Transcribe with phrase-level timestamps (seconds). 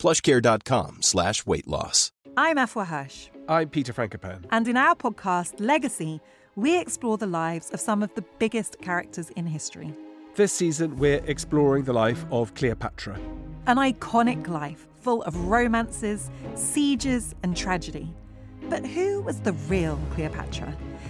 [0.00, 2.10] plushcare.com slash weight loss.
[2.36, 4.44] I'm Afua Hirsch, I'm Peter Frankopan.
[4.50, 6.20] and in our podcast, Legacy,
[6.56, 9.92] we explore the lives of some of the biggest characters in history.
[10.36, 13.18] This season, we're exploring the life of Cleopatra.
[13.66, 18.08] An iconic life full of romances, sieges, and tragedy.
[18.70, 20.74] But who was the real Cleopatra?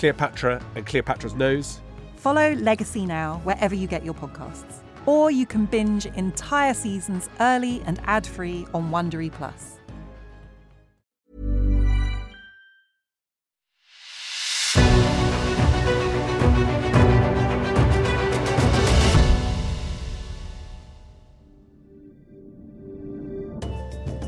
[0.00, 1.78] Cleopatra, and Cleopatra's nose,
[2.16, 4.78] Follow Legacy now wherever you get your podcasts.
[5.04, 9.76] Or you can binge entire seasons early and ad free on Wondery Plus.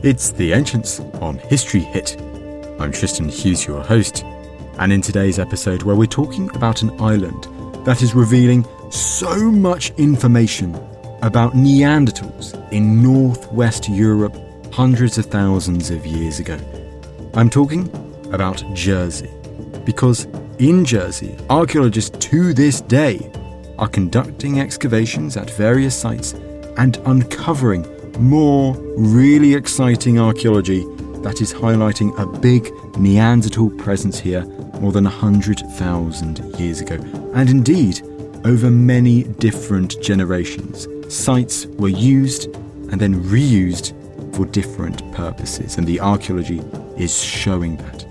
[0.05, 2.21] It's The Ancients on History Hit.
[2.79, 4.25] I'm Tristan Hughes, your host,
[4.79, 7.47] and in today's episode, where we're talking about an island
[7.85, 10.75] that is revealing so much information
[11.23, 14.37] about Neanderthals in northwest Europe
[14.73, 16.59] hundreds of thousands of years ago.
[17.35, 17.89] I'm talking
[18.33, 19.31] about Jersey,
[19.85, 20.27] because
[20.59, 23.31] in Jersey, archaeologists to this day
[23.79, 26.35] are conducting excavations at various sites
[26.77, 27.87] and uncovering
[28.19, 30.85] more really exciting archaeology
[31.23, 34.45] that is highlighting a big Neanderthal presence here
[34.81, 36.97] more than 100,000 years ago.
[37.35, 38.03] And indeed,
[38.45, 42.47] over many different generations, sites were used
[42.91, 43.95] and then reused
[44.35, 46.61] for different purposes, and the archaeology
[46.97, 48.07] is showing that.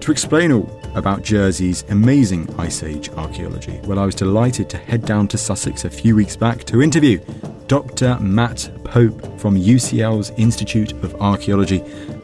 [0.00, 5.04] To explain all about Jersey's amazing Ice Age archaeology, well, I was delighted to head
[5.04, 7.18] down to Sussex a few weeks back to interview
[7.66, 8.18] Dr.
[8.20, 11.82] Matt Pope from UCL's Institute of Archaeology.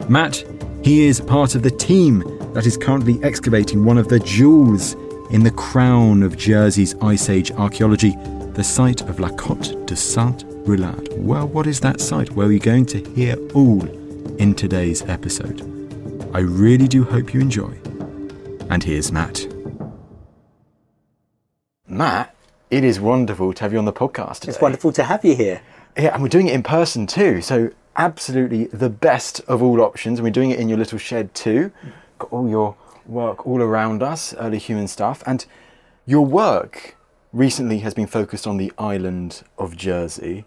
[0.09, 0.43] Matt,
[0.83, 2.23] he is part of the team
[2.55, 4.93] that is currently excavating one of the jewels
[5.29, 8.15] in the crown of Jersey's Ice Age archaeology,
[8.53, 11.09] the site of La Cotte de Saint Brelade.
[11.15, 12.31] Well, what is that site?
[12.31, 13.87] Well, you're going to hear all
[14.37, 15.61] in today's episode.
[16.33, 17.77] I really do hope you enjoy.
[18.71, 19.47] And here's Matt.
[21.87, 22.33] Matt,
[22.71, 24.53] it is wonderful to have you on the podcast today.
[24.53, 25.61] It's wonderful to have you here.
[25.95, 27.41] Yeah, and we're doing it in person too.
[27.41, 30.19] So absolutely the best of all options.
[30.19, 31.71] And we're doing it in your little shed too.
[32.17, 35.23] Got all your work all around us, early human stuff.
[35.25, 35.45] And
[36.05, 36.95] your work
[37.33, 40.45] recently has been focused on the island of Jersey.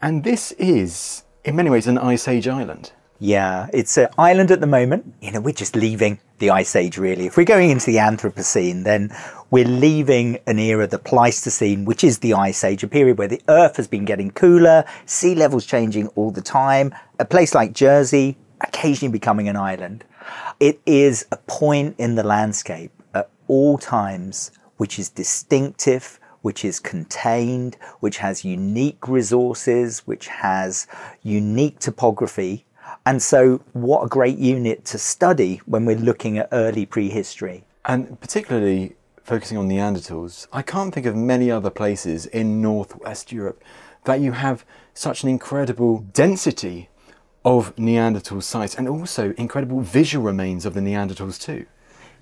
[0.00, 2.92] And this is, in many ways, an Ice Age island.
[3.18, 5.14] Yeah, it's an island at the moment.
[5.22, 7.26] You know, we're just leaving the Ice Age, really.
[7.26, 9.10] If we're going into the Anthropocene, then
[9.50, 13.40] we're leaving an era, the Pleistocene, which is the Ice Age, a period where the
[13.48, 16.94] Earth has been getting cooler, sea levels changing all the time.
[17.18, 20.04] A place like Jersey occasionally becoming an island.
[20.60, 26.78] It is a point in the landscape at all times which is distinctive, which is
[26.78, 30.86] contained, which has unique resources, which has
[31.22, 32.65] unique topography.
[33.06, 37.64] And so, what a great unit to study when we're looking at early prehistory.
[37.84, 43.62] And particularly focusing on Neanderthals, I can't think of many other places in northwest Europe
[44.06, 46.88] that you have such an incredible density
[47.44, 51.64] of Neanderthal sites and also incredible visual remains of the Neanderthals too.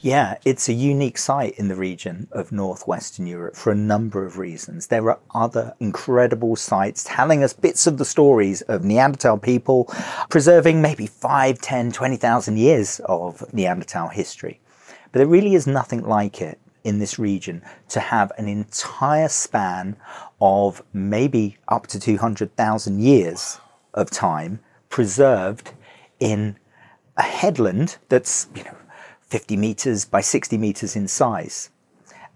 [0.05, 4.37] Yeah, it's a unique site in the region of northwestern Europe for a number of
[4.37, 4.89] reasons.
[4.89, 9.91] There are other incredible sites telling us bits of the stories of Neanderthal people,
[10.29, 14.61] preserving maybe 5, 10, 20,000 years of Neanderthal history.
[15.11, 19.97] But there really is nothing like it in this region to have an entire span
[20.39, 23.59] of maybe up to 200,000 years
[23.95, 24.61] of time
[24.91, 25.73] preserved
[26.21, 26.57] in
[27.17, 28.77] a headland that's, you know,
[29.35, 31.71] 50 meters by 60 meters in size.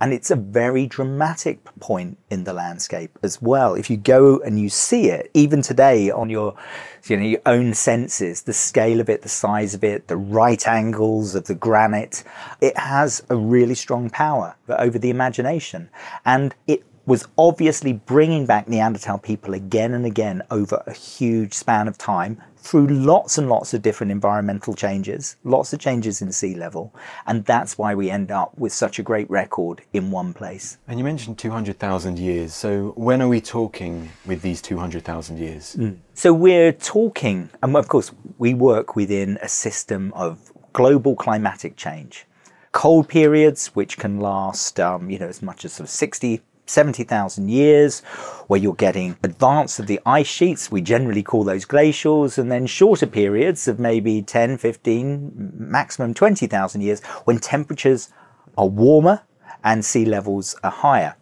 [0.00, 3.74] And it's a very dramatic point in the landscape as well.
[3.74, 6.56] If you go and you see it, even today on your,
[7.04, 10.66] you know, your own senses, the scale of it, the size of it, the right
[10.66, 12.24] angles of the granite,
[12.60, 15.90] it has a really strong power over the imagination.
[16.24, 21.88] And it was obviously bringing back Neanderthal people again and again over a huge span
[21.88, 26.54] of time through lots and lots of different environmental changes, lots of changes in sea
[26.54, 26.94] level,
[27.26, 30.76] and that's why we end up with such a great record in one place.
[30.86, 35.76] And you mentioned 200,000 years, so when are we talking with these 200,000 years?
[35.76, 35.96] Mm.
[36.12, 42.26] So we're talking, and of course, we work within a system of global climatic change.
[42.72, 47.48] Cold periods, which can last, um, you know, as much as sort of 60, 70,000
[47.48, 48.00] years,
[48.46, 50.70] where you're getting advance of the ice sheets.
[50.70, 56.80] We generally call those glacials, and then shorter periods of maybe 10, 15, maximum 20,000
[56.80, 58.10] years when temperatures
[58.56, 59.22] are warmer
[59.64, 61.16] and sea levels are higher.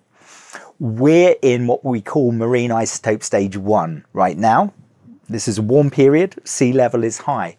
[0.79, 4.75] We're in what we call marine isotope stage one right now.
[5.29, 7.57] This is a warm period, sea level is high.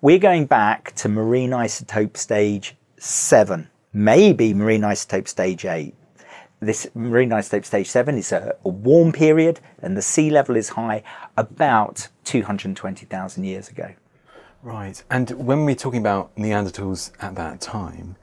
[0.00, 5.94] We're going back to marine isotope stage seven, maybe marine isotope stage eight
[6.60, 10.70] this marine isotope stage 7 is a, a, warm period and the sea level is
[10.70, 11.02] high
[11.36, 13.94] about 220,000 years ago.
[14.62, 15.02] Right.
[15.10, 18.16] And when we're talking about Neanderthals at that time,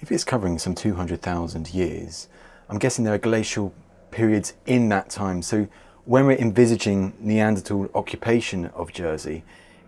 [0.00, 2.28] if it's covering some 200,000 years,
[2.68, 3.74] I'm guessing there are glacial
[4.10, 5.42] periods in that time.
[5.42, 5.66] So
[6.04, 9.44] when we're envisaging Neanderthal occupation of Jersey,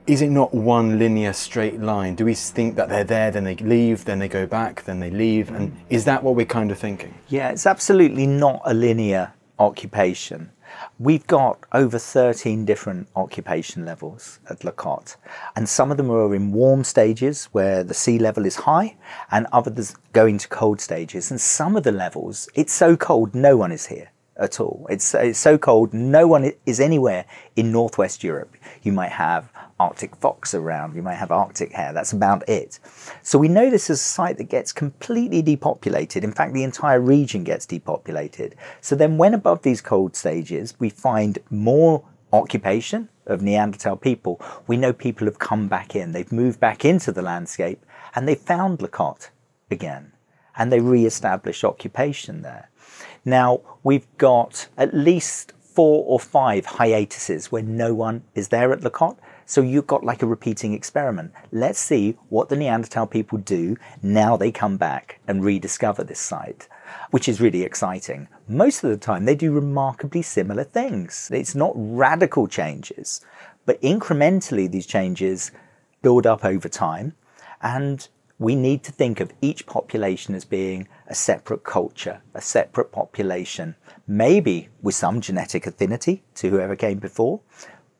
[0.07, 2.15] is it not one linear straight line?
[2.15, 5.11] Do we think that they're there, then they leave, then they go back, then they
[5.11, 5.51] leave?
[5.51, 7.15] And is that what we're kind of thinking?
[7.29, 10.51] Yeah, it's absolutely not a linear occupation.
[10.99, 15.17] We've got over 13 different occupation levels at La Cotte,
[15.55, 18.97] and some of them are in warm stages where the sea level is high,
[19.31, 21.31] and others going to cold stages.
[21.31, 24.87] And some of the levels, it's so cold, no one is here at all.
[24.89, 27.25] It's, it's so cold, no one is anywhere
[27.57, 28.57] in Northwest Europe.
[28.83, 32.79] You might have Arctic fox around, you might have Arctic hare, that's about it.
[33.23, 36.25] So we know this is a site that gets completely depopulated.
[36.25, 38.55] In fact, the entire region gets depopulated.
[38.81, 44.77] So then, when above these cold stages, we find more occupation of Neanderthal people, we
[44.77, 47.85] know people have come back in, they've moved back into the landscape,
[48.15, 49.31] and they found La Cotte
[49.71, 50.13] again,
[50.57, 52.69] and they re established occupation there.
[53.25, 58.83] Now, we've got at least four or five hiatuses where no one is there at
[58.83, 59.19] La Cotte.
[59.47, 61.33] So you've got like a repeating experiment.
[61.51, 66.69] Let's see what the Neanderthal people do now they come back and rediscover this site,
[67.11, 68.29] which is really exciting.
[68.49, 71.31] Most of the time, they do remarkably similar things.
[71.33, 73.21] It's not radical changes,
[73.67, 75.53] but incrementally, these changes
[76.03, 77.15] build up over time.
[77.63, 78.07] And
[78.39, 83.77] we need to think of each population as being a separate culture, a separate population,
[84.07, 87.39] maybe with some genetic affinity to whoever came before,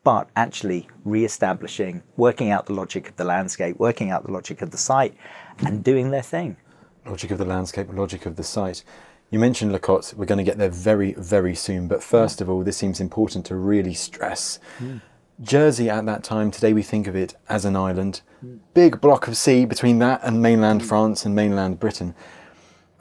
[0.03, 4.71] but actually re-establishing, working out the logic of the landscape, working out the logic of
[4.71, 5.15] the site,
[5.59, 6.57] and doing their thing.
[7.05, 8.83] Logic of the landscape, logic of the site.
[9.29, 10.15] You mentioned La Cotte.
[10.17, 11.87] We're going to get there very, very soon.
[11.87, 14.59] But first of all, this seems important to really stress.
[14.79, 15.01] Mm.
[15.39, 18.21] Jersey at that time, today we think of it as an island.
[18.43, 18.59] Mm.
[18.73, 20.85] Big block of sea between that and mainland mm.
[20.85, 22.15] France and mainland Britain.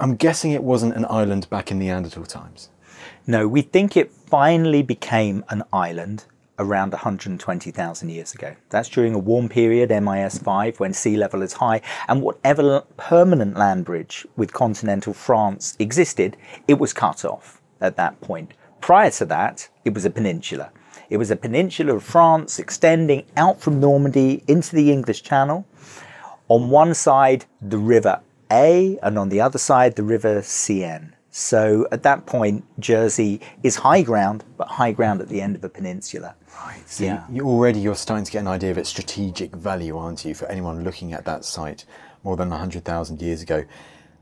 [0.02, 2.70] I'm guessing it wasn't an island back in Neanderthal times.
[3.24, 6.24] No, we think it finally became an island
[6.58, 8.56] around 120,000 years ago.
[8.70, 13.56] That's during a warm period, MIS 5, when sea level is high, and whatever permanent
[13.56, 18.54] land bridge with continental France existed, it was cut off at that point.
[18.80, 20.72] Prior to that, it was a peninsula.
[21.10, 25.64] It was a peninsula of France extending out from Normandy into the English Channel.
[26.48, 28.20] On one side, the River
[28.52, 31.14] A, and on the other side, the River Seine.
[31.30, 35.64] So at that point, Jersey is high ground, but high ground at the end of
[35.64, 36.36] a peninsula.
[36.54, 36.82] Right.
[36.86, 37.24] So yeah.
[37.30, 40.46] You already you're starting to get an idea of its strategic value, aren't you, for
[40.46, 41.86] anyone looking at that site
[42.22, 43.64] more than 100,000 years ago?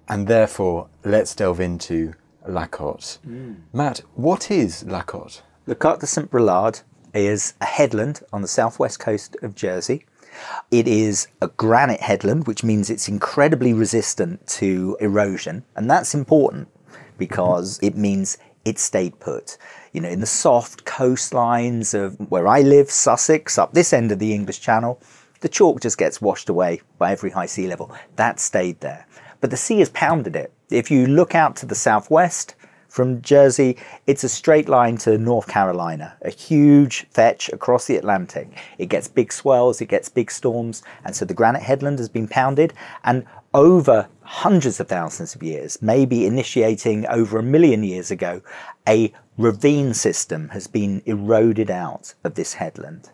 [0.09, 2.15] And therefore, let's delve into
[2.47, 3.19] La Cotte.
[3.27, 3.57] Mm.
[3.73, 5.43] Matt, what is La Cotte?
[5.67, 6.81] Lacotte de Saint Brelade
[7.13, 10.07] is a headland on the southwest coast of Jersey.
[10.71, 16.69] It is a granite headland, which means it's incredibly resistant to erosion, and that's important
[17.19, 19.57] because it means it stayed put.
[19.93, 24.19] You know, in the soft coastlines of where I live, Sussex, up this end of
[24.19, 25.01] the English Channel,
[25.41, 27.93] the chalk just gets washed away by every high sea level.
[28.17, 29.07] That stayed there.
[29.41, 30.53] But the sea has pounded it.
[30.71, 32.55] If you look out to the southwest,
[32.91, 33.77] From Jersey,
[34.09, 38.49] it's a straight line to North Carolina, a huge fetch across the Atlantic.
[38.79, 42.27] It gets big swells, it gets big storms, and so the granite headland has been
[42.27, 42.75] pounded.
[43.05, 48.43] And over hundreds of thousands of years, maybe initiating over a million years ago,
[48.89, 53.11] a ravine system has been eroded out of this headland.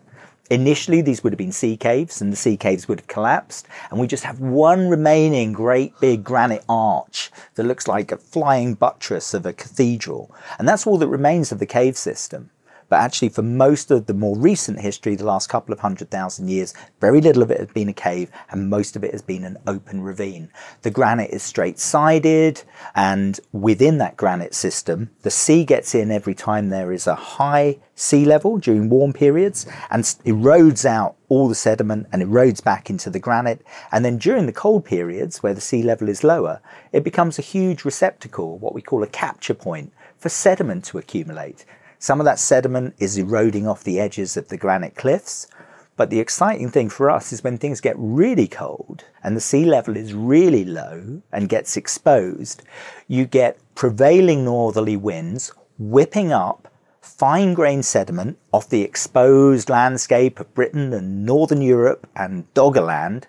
[0.49, 3.99] Initially, these would have been sea caves, and the sea caves would have collapsed, and
[3.99, 9.33] we just have one remaining great big granite arch that looks like a flying buttress
[9.33, 10.33] of a cathedral.
[10.57, 12.49] And that's all that remains of the cave system.
[12.89, 16.49] But actually, for most of the more recent history, the last couple of hundred thousand
[16.49, 19.43] years, very little of it has been a cave and most of it has been
[19.43, 20.49] an open ravine.
[20.83, 22.63] The granite is straight sided,
[22.95, 27.79] and within that granite system, the sea gets in every time there is a high
[27.95, 33.09] sea level during warm periods and erodes out all the sediment and erodes back into
[33.09, 33.65] the granite.
[33.91, 37.41] And then during the cold periods, where the sea level is lower, it becomes a
[37.41, 41.65] huge receptacle, what we call a capture point, for sediment to accumulate.
[41.99, 45.47] Some of that sediment is eroding off the edges of the granite cliffs.
[45.95, 49.65] But the exciting thing for us is when things get really cold and the sea
[49.65, 52.61] level is really low and gets exposed,
[53.07, 60.53] you get prevailing northerly winds whipping up fine grained sediment off the exposed landscape of
[60.53, 63.23] Britain and Northern Europe and Doggerland,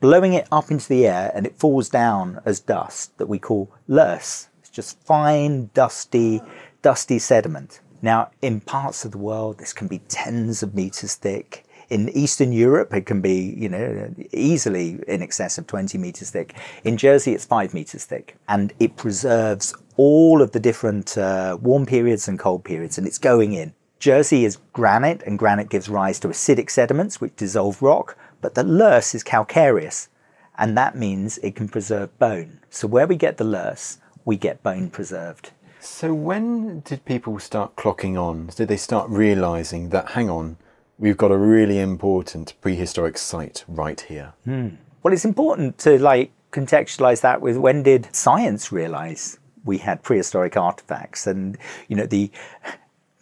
[0.00, 3.72] blowing it up into the air and it falls down as dust that we call
[3.86, 4.48] loess.
[4.58, 6.42] It's just fine, dusty,
[6.82, 7.80] dusty sediment.
[8.00, 11.64] Now, in parts of the world, this can be tens of meters thick.
[11.90, 16.54] In Eastern Europe, it can be, you know, easily in excess of 20 meters thick.
[16.84, 18.36] In Jersey, it's five meters thick.
[18.46, 23.18] And it preserves all of the different uh, warm periods and cold periods, and it's
[23.18, 23.72] going in.
[23.98, 28.62] Jersey is granite, and granite gives rise to acidic sediments which dissolve rock, but the
[28.62, 30.08] loess is calcareous,
[30.56, 32.60] and that means it can preserve bone.
[32.70, 35.50] So where we get the loess, we get bone preserved.
[35.80, 38.50] So when did people start clocking on?
[38.54, 40.56] Did they start realizing that, hang on,
[40.98, 44.32] we've got a really important prehistoric site right here?
[44.44, 44.68] Hmm.
[45.02, 50.56] Well, it's important to like contextualize that with when did science realize we had prehistoric
[50.56, 51.58] artifacts and
[51.88, 52.30] you know the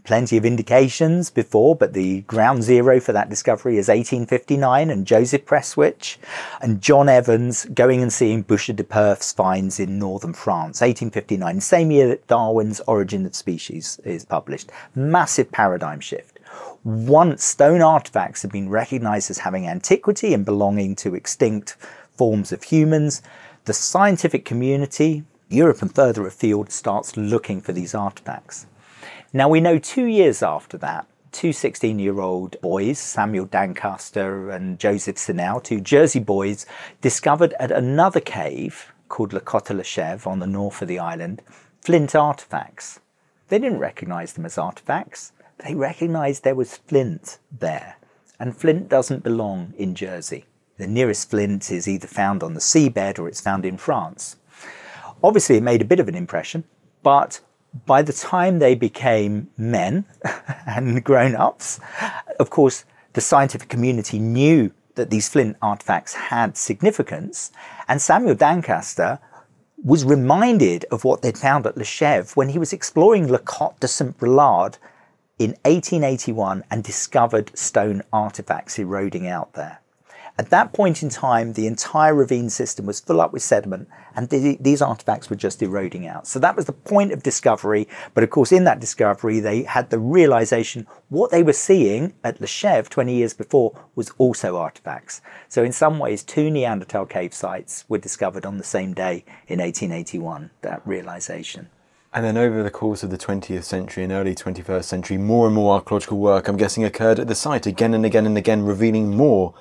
[0.07, 5.45] plenty of indications before, but the ground zero for that discovery is 1859 and Joseph
[5.45, 6.17] Prestwich
[6.63, 11.91] and John Evans going and seeing Boucher de Perthes's finds in northern France, 1859, same
[11.91, 14.71] year that Darwin's Origin of Species is published.
[14.95, 16.39] Massive paradigm shift.
[16.85, 21.77] Once stone artifacts have been recognized as having antiquity and belonging to extinct
[22.17, 23.23] forms of humans,
[23.65, 28.67] the scientific community, Europe and further afield, starts looking for these artifacts.
[29.37, 34.79] Now, we know two years after that, two 16 year old boys, Samuel Dancaster and
[34.79, 36.65] Joseph Sinel, two Jersey boys,
[37.03, 41.43] discovered at another cave called La Cotte La Chèvre on the north of the island
[41.83, 43.01] flint artifacts.
[43.49, 47.97] They didn't recognize them as artifacts, they recognized there was flint there.
[48.41, 50.47] And flint doesn't belong in Jersey.
[50.79, 54.37] The nearest flint is either found on the seabed or it's found in France.
[55.23, 56.65] Obviously, it made a bit of an impression,
[57.03, 57.41] but
[57.85, 60.05] by the time they became men
[60.67, 61.81] and grown ups,
[62.39, 67.53] of course, the scientific community knew that these flint artifacts had significance.
[67.89, 69.19] And Samuel Dancaster
[69.83, 73.79] was reminded of what they'd found at Le Chèvre when he was exploring La Cotte
[73.81, 74.79] de Saint Brelade
[75.39, 79.81] in 1881 and discovered stone artifacts eroding out there.
[80.39, 84.29] At that point in time, the entire ravine system was full up with sediment, and
[84.29, 86.27] th- these artifacts were just eroding out.
[86.27, 87.89] So that was the point of discovery.
[88.13, 92.39] But of course, in that discovery, they had the realization what they were seeing at
[92.39, 95.23] Le Chèvre 20 years before was also artifacts.
[95.49, 99.61] So in some ways, two Neanderthal cave sites were discovered on the same day in
[99.61, 100.51] 1881.
[100.61, 101.71] That realization.
[102.13, 105.55] And then over the course of the 20th century and early 21st century, more and
[105.55, 109.17] more archaeological work, I'm guessing, occurred at the site again and again and again, revealing
[109.17, 109.55] more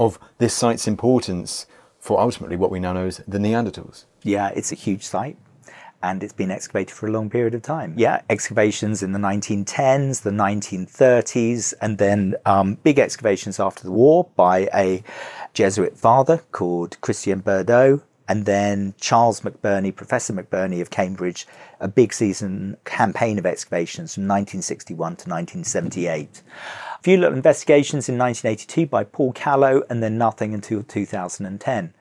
[0.00, 1.66] of this site's importance
[2.00, 4.06] for ultimately what we now know as the Neanderthals.
[4.24, 5.36] Yeah, it's a huge site
[6.02, 7.92] and it's been excavated for a long period of time.
[7.96, 14.28] Yeah, excavations in the 1910s, the 1930s, and then um, big excavations after the war
[14.34, 15.02] by a
[15.52, 21.48] Jesuit father called Christian Burdo, and then Charles McBurney, Professor McBurney of Cambridge,
[21.80, 26.40] a big season campaign of excavations from 1961 to 1978.
[27.00, 31.92] A few little investigations in 1982 by Paul Callow, and then nothing until 2010.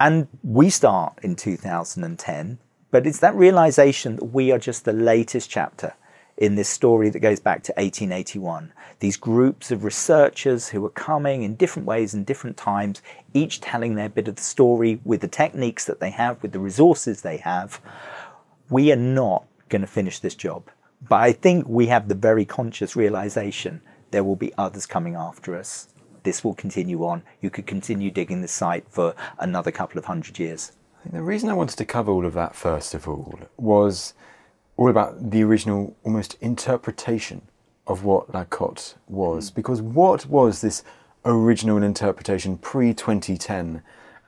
[0.00, 2.58] And we start in 2010,
[2.90, 5.92] but it's that realization that we are just the latest chapter
[6.38, 8.72] in this story that goes back to 1881.
[9.00, 13.02] These groups of researchers who are coming in different ways and different times,
[13.34, 16.60] each telling their bit of the story with the techniques that they have, with the
[16.60, 17.80] resources they have.
[18.70, 20.70] We are not going to finish this job.
[21.06, 25.56] But I think we have the very conscious realization there will be others coming after
[25.56, 25.88] us.
[26.22, 27.22] This will continue on.
[27.40, 30.72] You could continue digging the site for another couple of hundred years.
[31.10, 34.14] The reason I wanted to cover all of that, first of all, was
[34.78, 37.42] all about the original almost interpretation
[37.86, 39.50] of what La Cotte was.
[39.50, 39.54] Hmm.
[39.56, 40.82] Because what was this
[41.24, 43.82] original interpretation pre 2010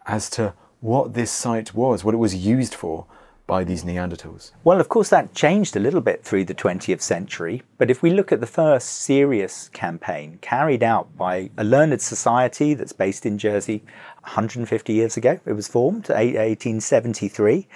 [0.06, 3.06] as to what this site was, what it was used for
[3.50, 4.52] by these Neanderthals?
[4.62, 7.62] Well, of course, that changed a little bit through the 20th century.
[7.78, 12.74] But if we look at the first serious campaign carried out by a learned society
[12.74, 13.82] that's based in Jersey
[14.22, 17.66] 150 years ago, it was formed, 1873,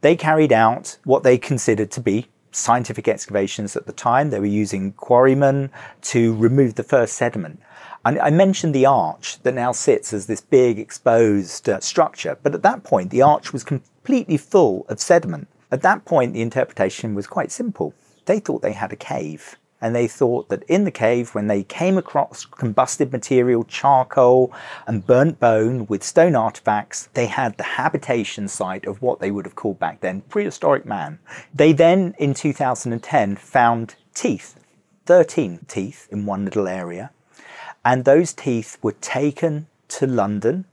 [0.00, 4.30] they carried out what they considered to be scientific excavations at the time.
[4.30, 5.70] They were using quarrymen
[6.02, 7.60] to remove the first sediment.
[8.06, 12.54] And I mentioned the arch that now sits as this big exposed uh, structure, but
[12.54, 15.48] at that point the arch was completely full of sediment.
[15.72, 17.94] At that point, the interpretation was quite simple.
[18.26, 21.64] They thought they had a cave and they thought that in the cave, when they
[21.64, 24.52] came across combusted material, charcoal,
[24.86, 29.44] and burnt bone with stone artifacts, they had the habitation site of what they would
[29.44, 31.18] have called back then prehistoric man.
[31.52, 34.60] They then, in 2010, found teeth,
[35.06, 37.10] 13 teeth in one little area,
[37.86, 40.64] and those teeth were taken to London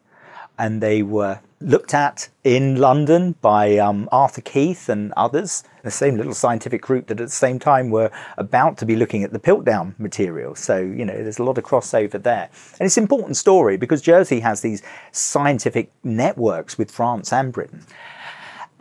[0.57, 6.17] and they were looked at in London by um, Arthur Keith and others, the same
[6.17, 9.39] little scientific group that at the same time were about to be looking at the
[9.39, 10.55] Piltdown material.
[10.55, 12.49] So, you know, there's a lot of crossover there.
[12.79, 17.85] And it's an important story because Jersey has these scientific networks with France and Britain.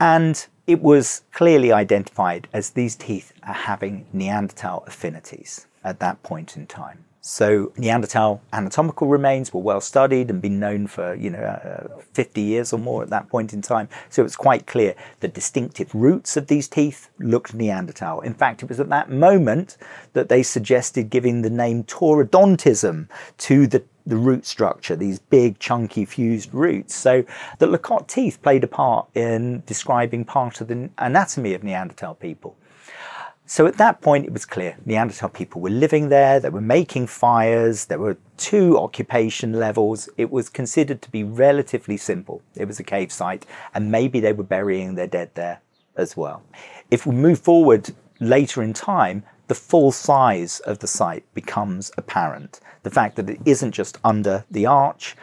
[0.00, 6.56] And it was clearly identified as these teeth are having Neanderthal affinities at that point
[6.56, 7.04] in time.
[7.24, 12.40] So Neanderthal anatomical remains were well studied and been known for you know uh, 50
[12.40, 13.88] years or more at that point in time.
[14.10, 18.22] So it's quite clear the distinctive roots of these teeth looked Neanderthal.
[18.22, 19.76] In fact, it was at that moment
[20.14, 26.04] that they suggested giving the name taurodontism to the the root structure, these big, chunky,
[26.04, 26.92] fused roots.
[26.92, 27.24] So
[27.60, 32.16] the La Cotte teeth played a part in describing part of the anatomy of Neanderthal
[32.16, 32.56] people.
[33.46, 37.08] So at that point, it was clear Neanderthal people were living there, they were making
[37.08, 40.08] fires, there were two occupation levels.
[40.16, 42.40] It was considered to be relatively simple.
[42.54, 43.44] It was a cave site,
[43.74, 45.60] and maybe they were burying their dead there
[45.96, 46.42] as well.
[46.90, 47.90] If we move forward
[48.20, 52.60] later in time, the full size of the site becomes apparent.
[52.84, 55.16] The fact that it isn't just under the arch,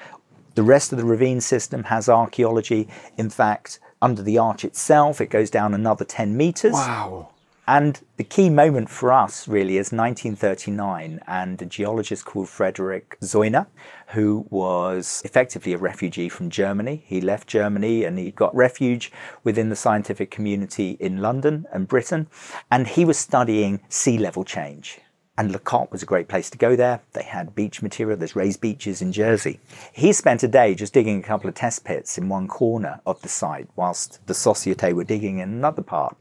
[0.56, 2.88] the rest of the ravine system has archaeology.
[3.18, 6.74] In fact, under the arch itself, it goes down another 10 meters.
[6.74, 7.30] Wow.
[7.70, 13.68] And the key moment for us really is 1939 and a geologist called Frederick Zeuner,
[14.08, 17.04] who was effectively a refugee from Germany.
[17.06, 19.12] He left Germany and he got refuge
[19.44, 22.26] within the scientific community in London and Britain.
[22.72, 25.00] And he was studying sea level change.
[25.38, 27.02] And Cotte was a great place to go there.
[27.14, 29.60] They had beach material, there's raised beaches in Jersey.
[29.94, 33.22] He spent a day just digging a couple of test pits in one corner of
[33.22, 36.18] the site, whilst the Societe were digging in another part.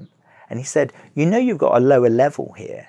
[0.51, 2.89] And he said, You know, you've got a lower level here.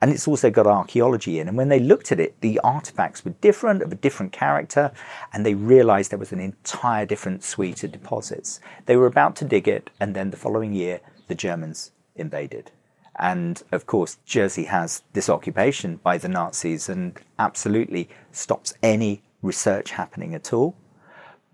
[0.00, 1.48] And it's also got archaeology in.
[1.48, 4.92] And when they looked at it, the artifacts were different, of a different character,
[5.32, 8.60] and they realized there was an entire different suite of deposits.
[8.84, 12.70] They were about to dig it, and then the following year, the Germans invaded.
[13.18, 19.92] And of course, Jersey has this occupation by the Nazis and absolutely stops any research
[19.92, 20.76] happening at all.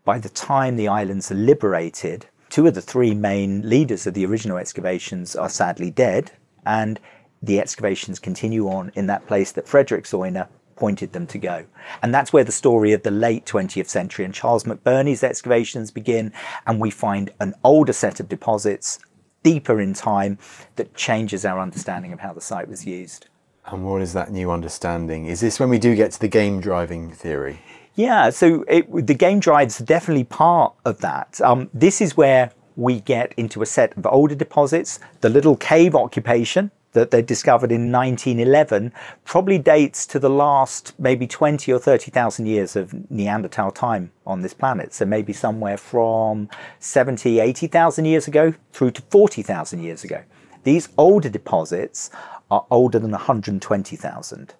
[0.04, 4.26] By the time the islands are liberated, two of the three main leaders of the
[4.26, 6.30] original excavations are sadly dead,
[6.66, 7.00] and
[7.42, 11.64] the excavations continue on in that place that Frederick Zeuner pointed them to go.
[12.02, 16.30] And that's where the story of the late 20th century and Charles McBurney's excavations begin,
[16.66, 18.98] and we find an older set of deposits
[19.42, 20.36] deeper in time
[20.76, 23.28] that changes our understanding of how the site was used.
[23.64, 25.24] And what is that new understanding?
[25.24, 27.62] Is this when we do get to the game driving theory?
[27.94, 31.40] Yeah, so it, the game drives are definitely part of that.
[31.42, 34.98] Um, this is where we get into a set of older deposits.
[35.20, 38.92] The little cave occupation that they discovered in 1911
[39.24, 44.54] probably dates to the last maybe 20 or 30,000 years of Neanderthal time on this
[44.54, 44.94] planet.
[44.94, 50.22] So maybe somewhere from 70, 80,000 years ago through to 40,000 years ago.
[50.64, 52.10] These older deposits
[52.50, 54.54] are older than 120,000.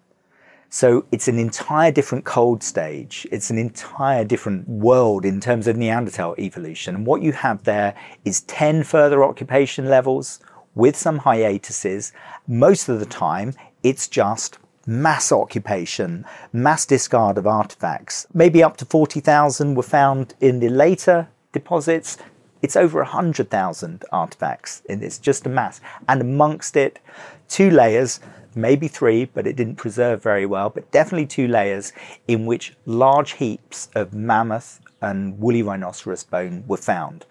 [0.75, 3.27] So it's an entire different cold stage.
[3.31, 6.95] It's an entire different world in terms of Neanderthal evolution.
[6.95, 10.41] And what you have there is 10 further occupation levels
[10.75, 12.15] with some hiatuses.
[12.49, 14.57] Most of the time, it's just
[14.87, 18.27] mass occupation, mass discard of artifacts.
[18.33, 22.17] Maybe up to 40,000 were found in the later deposits.
[22.63, 25.83] It's over 100,000 artifacts, and it's just a mass.
[26.09, 26.99] And amongst it,
[27.47, 28.21] two layers,
[28.57, 31.93] maybe three, but it didn't preserve very well, but definitely two layers
[32.29, 37.27] in which large heaps of mammoth and woolly rhinoceros bone were found.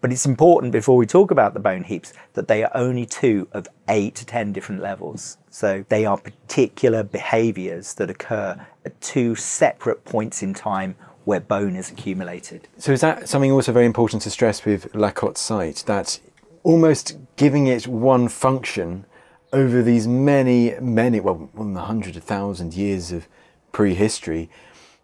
[0.00, 3.48] But it's important before we talk about the bone heaps that they are only two
[3.52, 5.38] of eight to ten different levels.
[5.48, 11.74] So they are particular behaviors that occur at two separate points in time where bone
[11.74, 12.68] is accumulated.
[12.76, 16.20] So is that something also very important to stress with La Cotte site that
[16.64, 19.06] almost giving it one function
[19.54, 23.28] over these many, many, well, more than one hundred thousand years of
[23.72, 24.50] prehistory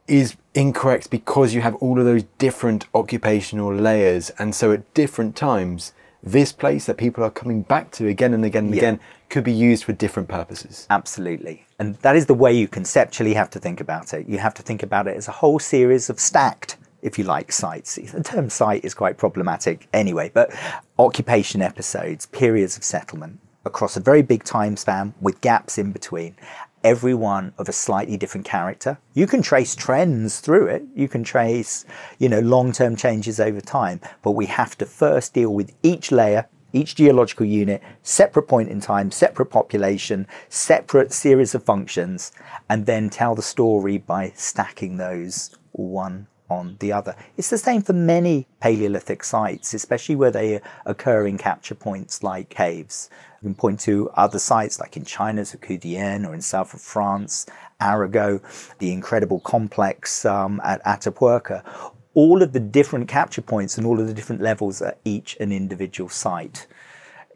[0.09, 4.31] is incorrect because you have all of those different occupational layers.
[4.41, 8.45] And so at different times, this place that people are coming back to again and
[8.45, 8.81] again and Yeah.
[8.81, 10.87] again could be used for different purposes.
[10.91, 11.65] Absolutely.
[11.79, 14.29] And that is the way you conceptually have to think about it.
[14.29, 17.53] You have to think about it as a whole series of stacked, if you like,
[17.53, 17.95] sites.
[17.95, 20.51] The term site is quite problematic anyway, but
[20.99, 23.39] occupation episodes, periods of settlement
[23.71, 26.35] across a very big time span with gaps in between.
[26.83, 28.99] Every one of a slightly different character.
[29.15, 30.83] You can trace trends through it.
[30.95, 31.85] You can trace,
[32.19, 34.01] you know, long-term changes over time.
[34.23, 38.81] But we have to first deal with each layer each geological unit, separate point in
[38.81, 42.31] time, separate population, separate series of functions,
[42.69, 47.17] and then tell the story by stacking those one on the other.
[47.37, 52.51] It's the same for many Paleolithic sites, especially where they occur in capture points like
[52.51, 53.09] caves.
[53.41, 57.47] You can point to other sites like in China's Zhoukoudian or in south of France,
[57.81, 58.41] Arago,
[58.79, 61.65] the incredible complex um, at Atapuerca
[62.15, 65.53] all of the different capture points and all of the different levels at each an
[65.53, 66.67] individual site.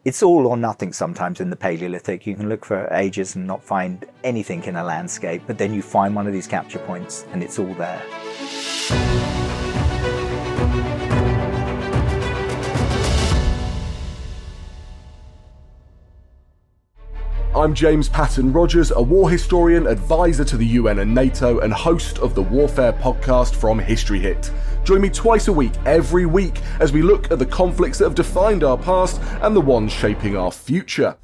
[0.03, 2.27] It's all or nothing sometimes in the Paleolithic.
[2.27, 5.81] You can look for ages and not find anything in a landscape, but then you
[5.81, 8.01] find one of these capture points and it's all there.
[17.55, 22.19] I'm James Patton Rogers, a war historian, advisor to the UN and NATO, and host
[22.19, 24.51] of the Warfare podcast from History Hit.
[24.83, 28.13] Join me twice a week, every week, as we look at the conflicts that have
[28.13, 31.17] defined our past and the ones shaping our future.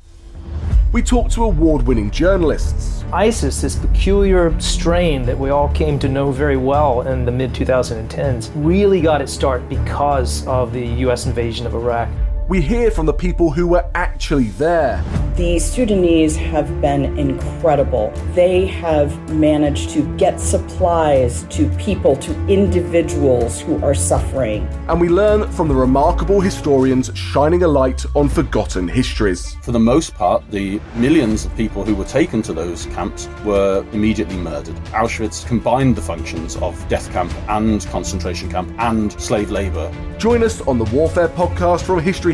[0.93, 6.07] We talk to award winning journalists, ISIS, this peculiar strain that we all came to
[6.07, 11.25] know very well in the mid 2010s, really got its start because of the US
[11.25, 12.07] invasion of Iraq.
[12.51, 15.01] We hear from the people who were actually there.
[15.37, 18.11] The Sudanese have been incredible.
[18.33, 24.67] They have managed to get supplies to people, to individuals who are suffering.
[24.89, 29.55] And we learn from the remarkable historians shining a light on forgotten histories.
[29.61, 33.85] For the most part, the millions of people who were taken to those camps were
[33.93, 34.75] immediately murdered.
[34.91, 39.89] Auschwitz combined the functions of death camp and concentration camp and slave labour.
[40.17, 42.33] Join us on the Warfare podcast from History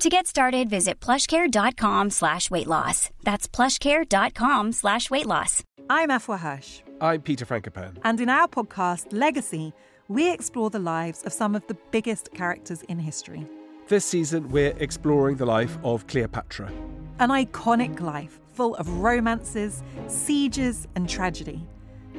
[0.00, 3.10] To get started, visit plushcare.com slash weight loss.
[3.22, 5.62] That's plushcare.com slash weight loss.
[5.90, 7.98] I'm Afua Hirsch, I'm Peter Frankopan.
[8.02, 9.74] and in our podcast, Legacy,
[10.08, 13.46] we explore the lives of some of the biggest characters in history.
[13.88, 16.72] This season, we're exploring the life of Cleopatra.
[17.18, 21.66] An iconic life full of romances, sieges, and tragedy.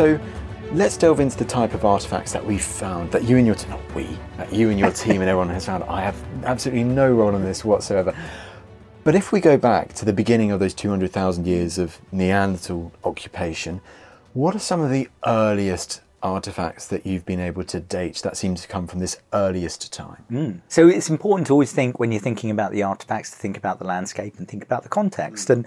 [0.00, 0.18] So
[0.72, 3.68] let's delve into the type of artifacts that we've found, that you and your team,
[3.68, 4.08] not we,
[4.38, 5.84] that you and your team and everyone has found.
[5.84, 8.16] I have absolutely no role in this whatsoever.
[9.04, 13.82] But if we go back to the beginning of those 200,000 years of Neanderthal occupation,
[14.32, 18.54] what are some of the earliest artifacts that you've been able to date that seem
[18.54, 20.24] to come from this earliest time?
[20.30, 20.50] Hmm.
[20.68, 23.78] So it's important to always think when you're thinking about the artifacts to think about
[23.78, 25.50] the landscape and think about the context.
[25.50, 25.66] And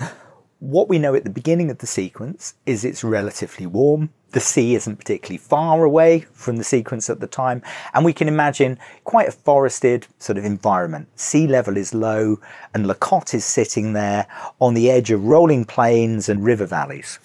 [0.64, 4.10] what we know at the beginning of the sequence is it's relatively warm.
[4.32, 7.62] The sea isn't particularly far away from the sequence at the time,
[7.94, 11.10] and we can imagine quite a forested sort of environment.
[11.20, 12.40] Sea level is low,
[12.74, 14.26] and La Cotte is sitting there
[14.62, 17.20] on the edge of rolling plains and river valleys.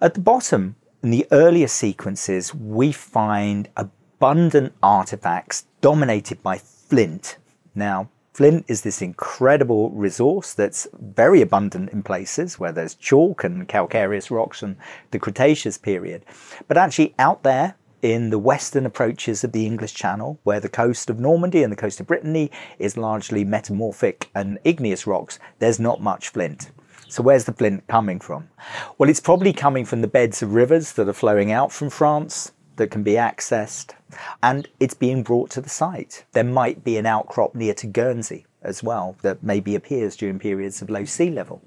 [0.00, 7.36] At the bottom, in the earlier sequences, we find abundant artifacts dominated by flint.
[7.74, 13.66] Now, flint is this incredible resource that's very abundant in places where there's chalk and
[13.66, 14.76] calcareous rocks from
[15.10, 16.24] the Cretaceous period.
[16.68, 21.10] But actually, out there in the western approaches of the English Channel, where the coast
[21.10, 22.48] of Normandy and the coast of Brittany
[22.78, 26.70] is largely metamorphic and igneous rocks, there's not much flint.
[27.08, 28.50] So where's the flint coming from?
[28.98, 32.52] Well, it's probably coming from the beds of rivers that are flowing out from France
[32.76, 33.94] that can be accessed,
[34.42, 36.24] and it's being brought to the site.
[36.32, 40.82] There might be an outcrop near to Guernsey as well that maybe appears during periods
[40.82, 41.62] of low sea level.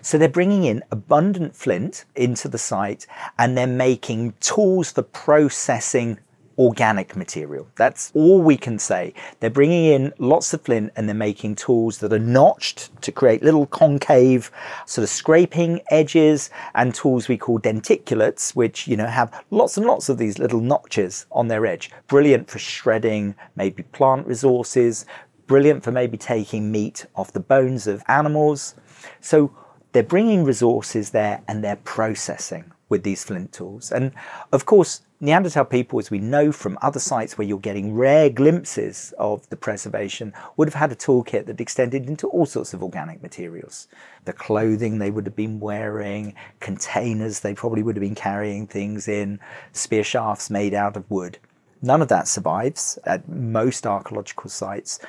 [0.00, 3.06] So they're bringing in abundant flint into the site
[3.38, 6.18] and they're making tools for processing
[6.58, 7.68] organic material.
[7.76, 9.14] That's all we can say.
[9.40, 13.42] They're bringing in lots of flint and they're making tools that are notched to create
[13.42, 14.50] little concave
[14.84, 19.86] sort of scraping edges and tools we call denticulates, which, you know, have lots and
[19.86, 21.90] lots of these little notches on their edge.
[22.08, 25.06] Brilliant for shredding maybe plant resources,
[25.46, 28.74] brilliant for maybe taking meat off the bones of animals.
[29.20, 29.56] So
[29.92, 33.92] they're bringing resources there and they're processing with these flint tools.
[33.92, 34.12] And
[34.52, 39.12] of course, Neanderthal people, as we know from other sites where you're getting rare glimpses
[39.18, 43.20] of the preservation, would have had a toolkit that extended into all sorts of organic
[43.20, 43.88] materials.
[44.26, 49.08] The clothing they would have been wearing, containers they probably would have been carrying things
[49.08, 49.40] in,
[49.72, 51.38] spear shafts made out of wood.
[51.82, 55.00] None of that survives at most archaeological sites.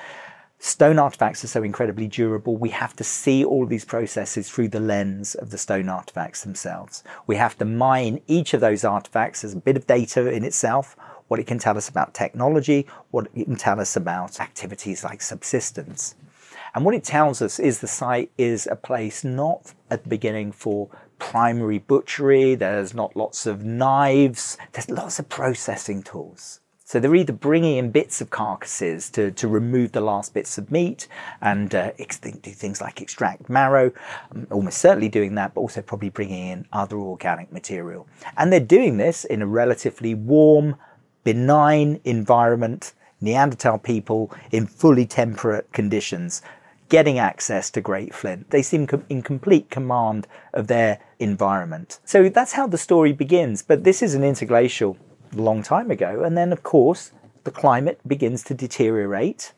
[0.62, 4.80] Stone artifacts are so incredibly durable, we have to see all these processes through the
[4.82, 7.02] lens of the stone artifacts themselves.
[7.28, 10.98] We have to mine each of those artifacts as a bit of data in itself,
[11.30, 15.22] what it can tell us about technology, what it can tell us about activities like
[15.22, 16.16] subsistence.
[16.76, 20.52] And what it tells us is the site is a place not at the beginning
[20.52, 26.60] for primary butchery, there's not lots of knives, there's lots of processing tools.
[26.90, 30.72] So they're either bringing in bits of carcasses to, to remove the last bits of
[30.72, 31.08] meat
[31.40, 33.92] and uh, do things like extract marrow,
[34.32, 38.08] um, almost certainly doing that, but also probably bringing in other organic material.
[38.38, 40.78] And they're doing this in a relatively warm,
[41.24, 46.42] benign environment, Neanderthal people in fully temperate conditions,
[46.90, 48.50] getting access to Great Flint.
[48.50, 50.26] They seem com- in complete command
[50.56, 52.00] of their environment.
[52.04, 53.62] So that's how the story begins.
[53.62, 54.98] But this is an interglacial
[55.34, 56.24] long time ago.
[56.24, 57.12] And then, of course,
[57.44, 59.54] the climate begins to deteriorate.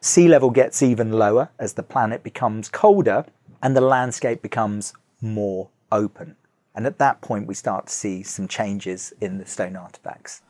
[0.00, 3.24] Sea level gets even lower as the planet becomes colder
[3.62, 6.36] and the landscape becomes more open.
[6.74, 10.42] And at that point, we start to see some changes in the stone artifacts.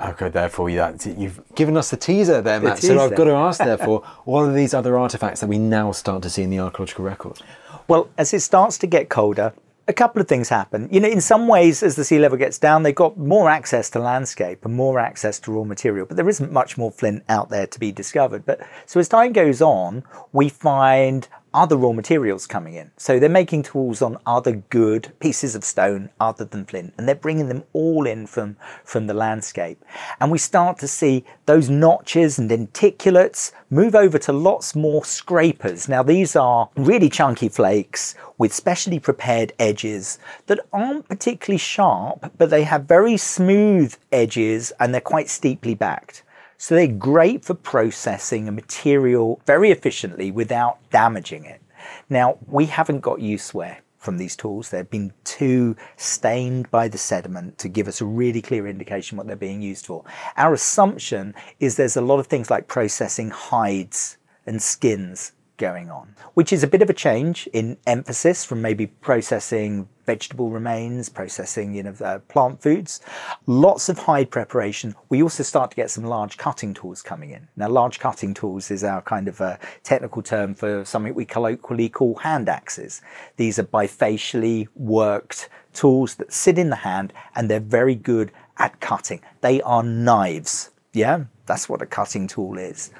[0.00, 2.78] Okay, therefore, yeah, you've given us the teaser there, The Matt.
[2.78, 6.22] So I've got to ask, therefore, what are these other artifacts that we now start
[6.22, 7.38] to see in the archaeological record?
[7.86, 9.52] Well, as it starts to get colder,
[9.86, 10.88] a couple of things happen.
[10.90, 13.90] You know, in some ways, as the sea level gets down, they've got more access
[13.90, 17.50] to landscape and more access to raw material, but there isn't much more flint out
[17.50, 18.46] there to be discovered.
[18.46, 22.90] But so as time goes on, we find other raw materials coming in.
[22.96, 27.14] So they're making tools on other good pieces of stone other than flint, and they're
[27.14, 29.82] bringing them all in from, from the landscape.
[30.20, 35.88] And we start to see those notches and denticulates move over to lots more scrapers.
[35.88, 42.50] Now, these are really chunky flakes with specially prepared edges that aren't particularly sharp, but
[42.50, 46.24] they have very smooth edges and they're quite steeply backed.
[46.56, 51.60] So they're great for processing a material very efficiently without damaging it.
[52.08, 54.70] Now, we haven't got use-wear from these tools.
[54.70, 59.26] They've been too stained by the sediment to give us a really clear indication what
[59.26, 60.04] they're being used for.
[60.36, 66.14] Our assumption is there's a lot of things like processing hides and skins going on,
[66.34, 71.74] which is a bit of a change in emphasis from maybe processing vegetable remains, processing
[71.74, 73.00] you know plant foods.
[73.46, 74.94] Lots of hide preparation.
[75.08, 77.48] We also start to get some large cutting tools coming in.
[77.56, 81.88] Now, large cutting tools is our kind of a technical term for something we colloquially
[81.88, 83.00] call hand axes.
[83.36, 88.80] These are bifacially worked tools that sit in the hand and they're very good at
[88.80, 89.20] cutting.
[89.40, 90.70] They are knives.
[90.92, 92.90] Yeah, that's what a cutting tool is.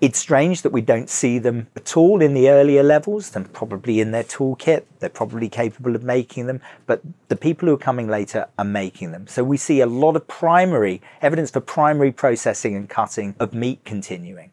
[0.00, 3.28] It's strange that we don't see them at all in the earlier levels.
[3.28, 4.84] They're probably in their toolkit.
[4.98, 9.12] They're probably capable of making them, but the people who are coming later are making
[9.12, 9.26] them.
[9.26, 13.84] So we see a lot of primary evidence for primary processing and cutting of meat
[13.84, 14.52] continuing.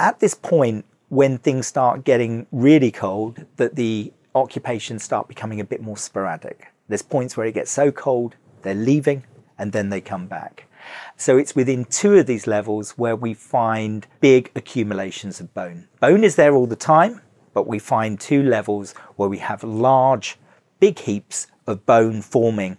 [0.00, 5.64] At this point, when things start getting really cold, that the occupations start becoming a
[5.64, 6.72] bit more sporadic.
[6.88, 9.24] There's points where it gets so cold, they're leaving,
[9.58, 10.66] and then they come back.
[11.16, 15.88] So it's within two of these levels where we find big accumulations of bone.
[16.00, 17.20] Bone is there all the time,
[17.54, 20.38] but we find two levels where we have large,
[20.80, 22.78] big heaps of bone forming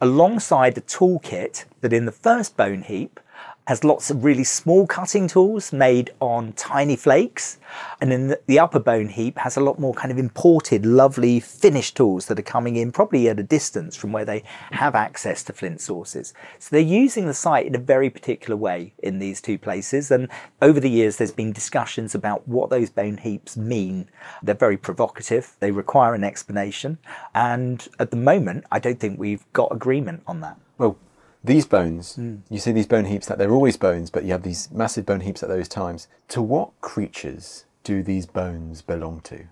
[0.00, 3.20] alongside a toolkit that in the first bone heap
[3.66, 7.58] has lots of really small cutting tools made on tiny flakes.
[8.00, 11.96] And then the upper bone heap has a lot more kind of imported, lovely finished
[11.96, 15.52] tools that are coming in probably at a distance from where they have access to
[15.52, 16.34] flint sources.
[16.58, 20.10] So they're using the site in a very particular way in these two places.
[20.10, 20.28] And
[20.60, 24.08] over the years, there's been discussions about what those bone heaps mean.
[24.42, 26.98] They're very provocative, they require an explanation.
[27.34, 30.58] And at the moment, I don't think we've got agreement on that.
[30.78, 30.96] Well,
[31.44, 32.40] these bones, mm.
[32.48, 35.20] you see these bone heaps that they're always bones, but you have these massive bone
[35.20, 36.08] heaps at those times.
[36.28, 39.46] To what creatures do these bones belong to?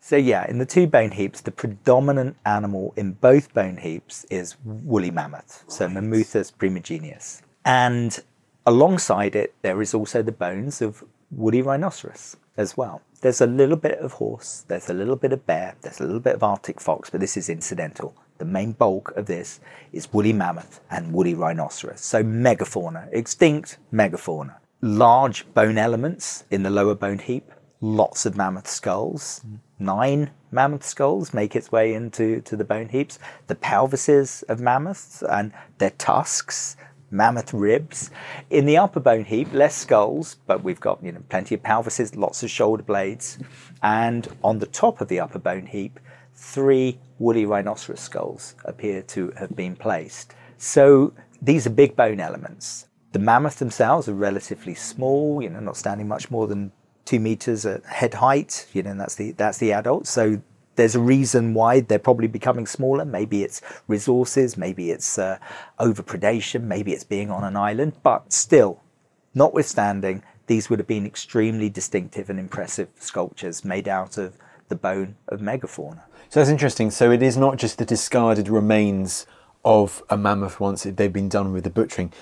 [0.00, 4.56] So, yeah, in the two bone heaps, the predominant animal in both bone heaps is
[4.64, 7.40] woolly mammoth, so Mammuthus primigenius.
[7.64, 8.18] And
[8.66, 13.00] alongside it, there is also the bones of woolly rhinoceros as well.
[13.22, 16.20] There's a little bit of horse, there's a little bit of bear, there's a little
[16.20, 18.14] bit of Arctic fox, but this is incidental.
[18.38, 19.60] The main bulk of this
[19.92, 22.00] is woolly mammoth and woolly rhinoceros.
[22.00, 24.56] So megafauna, extinct megafauna.
[24.80, 29.42] Large bone elements in the lower bone heap, lots of mammoth skulls.
[29.78, 33.18] Nine mammoth skulls make its way into to the bone heaps.
[33.46, 36.76] The pelvises of mammoths and their tusks,
[37.10, 38.10] mammoth ribs.
[38.50, 42.16] In the upper bone heap, less skulls, but we've got you know plenty of pelvises,
[42.16, 43.38] lots of shoulder blades,
[43.82, 46.00] and on the top of the upper bone heap,
[46.34, 50.34] three woolly rhinoceros skulls appear to have been placed.
[50.56, 52.88] So these are big bone elements.
[53.12, 56.72] The mammoths themselves are relatively small, you know, not standing much more than
[57.04, 60.06] two meters at head height, you know, and that's the that's the adult.
[60.06, 60.40] So
[60.76, 63.04] there's a reason why they're probably becoming smaller.
[63.04, 65.38] Maybe it's resources, maybe it's uh,
[65.78, 68.82] overpredation, maybe it's being on an island, but still,
[69.34, 74.36] notwithstanding, these would have been extremely distinctive and impressive sculptures made out of
[74.68, 76.02] the bone of megafauna.
[76.34, 76.90] So that's interesting.
[76.90, 79.24] So it is not just the discarded remains
[79.64, 82.12] of a mammoth once they've been done with the butchering.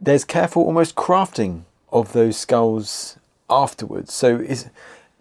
[0.00, 3.18] There's careful, almost crafting of those skulls
[3.50, 4.14] afterwards.
[4.14, 4.70] So is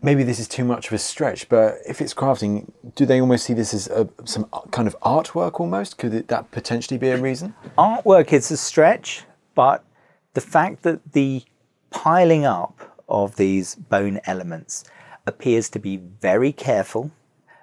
[0.04, 3.44] maybe this is too much of a stretch, but if it's crafting, do they almost
[3.44, 5.98] see this as a, some kind of artwork almost?
[5.98, 7.56] Could it, that potentially be a reason?
[7.76, 9.24] Artwork is a stretch,
[9.56, 9.84] but
[10.36, 11.42] the fact that the
[11.90, 14.84] piling up of these bone elements
[15.26, 17.10] appears to be very careful,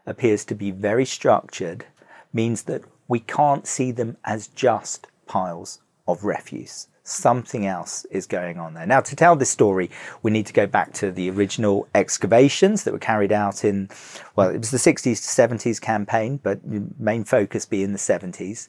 [0.07, 1.87] appears to be very structured,
[2.33, 6.89] means that we can't see them as just piles of refuse.
[7.07, 8.87] Something else is going on there.
[8.87, 9.91] Now, to tell this story,
[10.23, 13.91] we need to go back to the original excavations that were carried out in,
[14.37, 16.61] well, it was the 60s to 70s campaign, but
[16.99, 18.69] main focus being the 70s.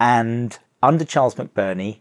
[0.00, 1.98] And under Charles McBurney,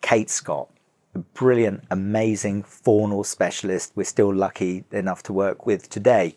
[0.00, 0.70] Kate Scott
[1.18, 6.34] brilliant, amazing faunal specialist we're still lucky enough to work with today.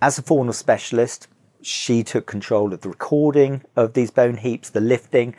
[0.00, 1.28] As a faunal specialist,
[1.62, 5.34] she took control of the recording of these bone heaps, the lifting.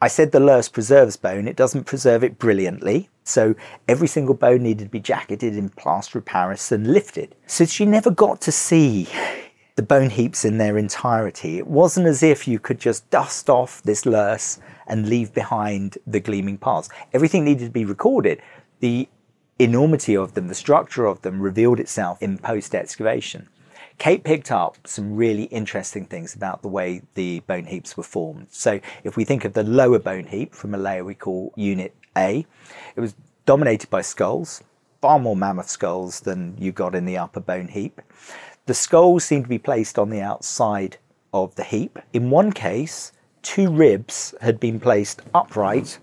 [0.00, 3.08] I said the loess preserves bone, it doesn't preserve it brilliantly.
[3.24, 3.54] So
[3.88, 7.34] every single bone needed to be jacketed in plaster of Paris and lifted.
[7.46, 9.08] So she never got to see
[9.76, 11.58] the bone heaps in their entirety.
[11.58, 14.60] It wasn't as if you could just dust off this loess
[14.92, 16.90] and leave behind the gleaming parts.
[17.14, 18.42] Everything needed to be recorded.
[18.80, 19.08] The
[19.58, 23.48] enormity of them, the structure of them revealed itself in post excavation.
[23.96, 28.48] Kate picked up some really interesting things about the way the bone heaps were formed.
[28.50, 31.94] So, if we think of the lower bone heap from a layer we call Unit
[32.14, 32.44] A,
[32.94, 33.14] it was
[33.46, 34.62] dominated by skulls,
[35.00, 38.02] far more mammoth skulls than you got in the upper bone heap.
[38.66, 40.98] The skulls seem to be placed on the outside
[41.32, 41.98] of the heap.
[42.12, 43.12] In one case,
[43.42, 45.98] two ribs had been placed upright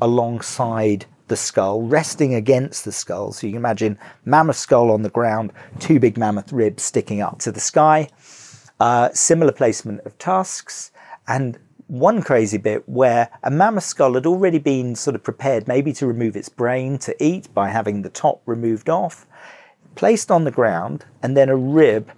[0.00, 3.32] alongside the skull, resting against the skull.
[3.32, 7.38] So you can imagine mammoth skull on the ground, two big mammoth ribs sticking up
[7.40, 8.08] to the sky.
[8.80, 10.90] Uh, similar placement of tusks,
[11.28, 15.92] and one crazy bit where a mammoth skull had already been sort of prepared, maybe
[15.92, 19.26] to remove its brain to eat by having the top removed off,
[19.94, 22.10] placed on the ground, and then a rib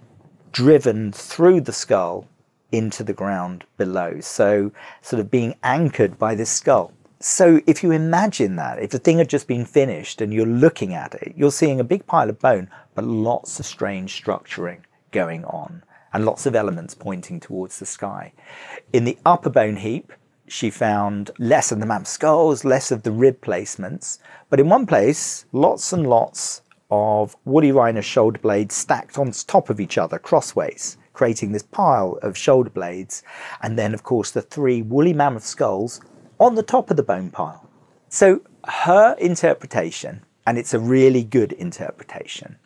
[0.51, 2.27] driven through the skull
[2.71, 4.19] into the ground below.
[4.19, 6.93] So, sort of being anchored by this skull.
[7.19, 10.93] So, if you imagine that, if the thing had just been finished and you're looking
[10.93, 15.45] at it, you're seeing a big pile of bone, but lots of strange structuring going
[15.45, 18.33] on and lots of elements pointing towards the sky.
[18.93, 20.13] In the upper bone heap,
[20.47, 24.85] she found less of the mammoth skulls, less of the rib placements, but in one
[24.85, 30.17] place, lots and lots of woolly rhino shoulder blades stacked on top of each other
[30.17, 33.23] crossways, creating this pile of shoulder blades,
[33.63, 35.99] and then, of course, the three woolly mammoth skulls
[36.39, 37.67] on the top of the bone pile.
[38.07, 42.57] So, her interpretation, and it's a really good interpretation,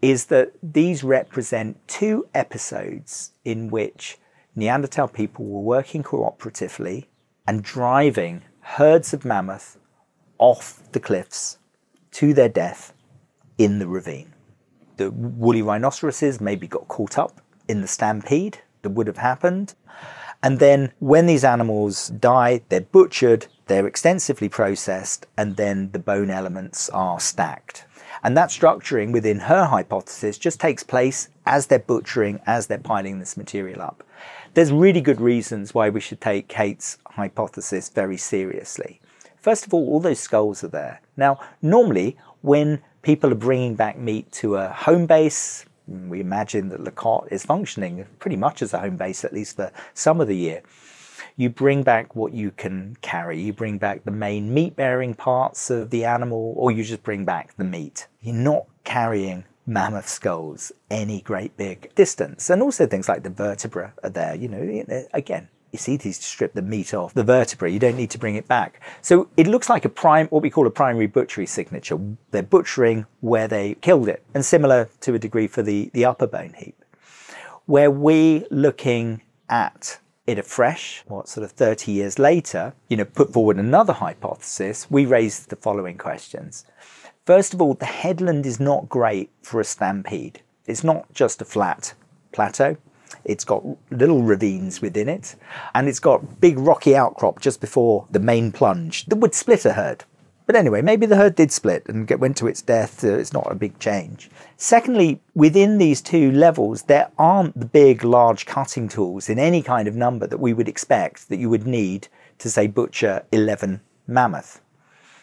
[0.00, 4.18] is that these represent two episodes in which
[4.54, 7.06] Neanderthal people were working cooperatively
[7.48, 9.76] and driving herds of mammoth
[10.38, 11.58] off the cliffs
[12.12, 12.92] to their death
[13.58, 14.32] in the ravine.
[14.98, 19.74] The woolly rhinoceroses maybe got caught up in the stampede that would have happened.
[20.42, 26.30] And then when these animals die, they're butchered, they're extensively processed, and then the bone
[26.30, 27.84] elements are stacked.
[28.22, 33.18] And that structuring within her hypothesis just takes place as they're butchering, as they're piling
[33.18, 34.02] this material up.
[34.54, 39.00] There's really good reasons why we should take Kate's hypothesis very seriously.
[39.36, 41.00] First of all, all those skulls are there.
[41.16, 46.82] Now, normally, when people are bringing back meat to a home base, we imagine that
[46.82, 50.28] La Cotte is functioning pretty much as a home base, at least for some of
[50.28, 50.62] the year.
[51.36, 53.40] You bring back what you can carry.
[53.40, 57.24] You bring back the main meat bearing parts of the animal, or you just bring
[57.24, 58.08] back the meat.
[58.20, 62.48] You're not carrying mammoth skulls any great big distance.
[62.50, 64.34] And also things like the vertebra are there.
[64.34, 67.72] You know, again, it's easy to strip the meat off the vertebrae.
[67.72, 68.80] You don't need to bring it back.
[69.02, 71.98] So it looks like a prime, what we call a primary butchery signature.
[72.30, 76.26] They're butchering where they killed it, and similar to a degree for the, the upper
[76.26, 76.82] bone heap.
[77.66, 83.32] Where we looking at it afresh, what sort of 30 years later, you know, put
[83.32, 86.64] forward another hypothesis, we raised the following questions.
[87.24, 90.42] First of all, the headland is not great for a stampede.
[90.66, 91.94] It's not just a flat
[92.32, 92.76] plateau.
[93.26, 95.34] It's got little ravines within it,
[95.74, 99.72] and it's got big rocky outcrop just before the main plunge that would split a
[99.72, 100.04] herd.
[100.46, 103.00] But anyway, maybe the herd did split and get, went to its death.
[103.00, 104.30] So it's not a big change.
[104.56, 109.88] Secondly, within these two levels, there aren't the big, large cutting tools in any kind
[109.88, 112.06] of number that we would expect that you would need
[112.38, 114.60] to, say, butcher 11 mammoth.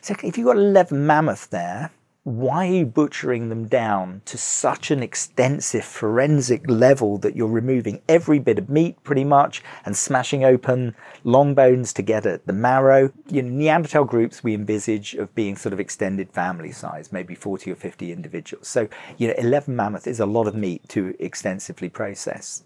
[0.01, 1.91] Secondly, if you've got 11 mammoth there,
[2.23, 8.01] why are you butchering them down to such an extensive forensic level that you're removing
[8.07, 10.95] every bit of meat pretty much and smashing open
[11.25, 13.11] long bones to get at the marrow?
[13.27, 17.71] You know, Neanderthal groups we envisage of being sort of extended family size, maybe 40
[17.71, 18.69] or 50 individuals.
[18.69, 22.63] So, you know, 11 mammoth is a lot of meat to extensively process.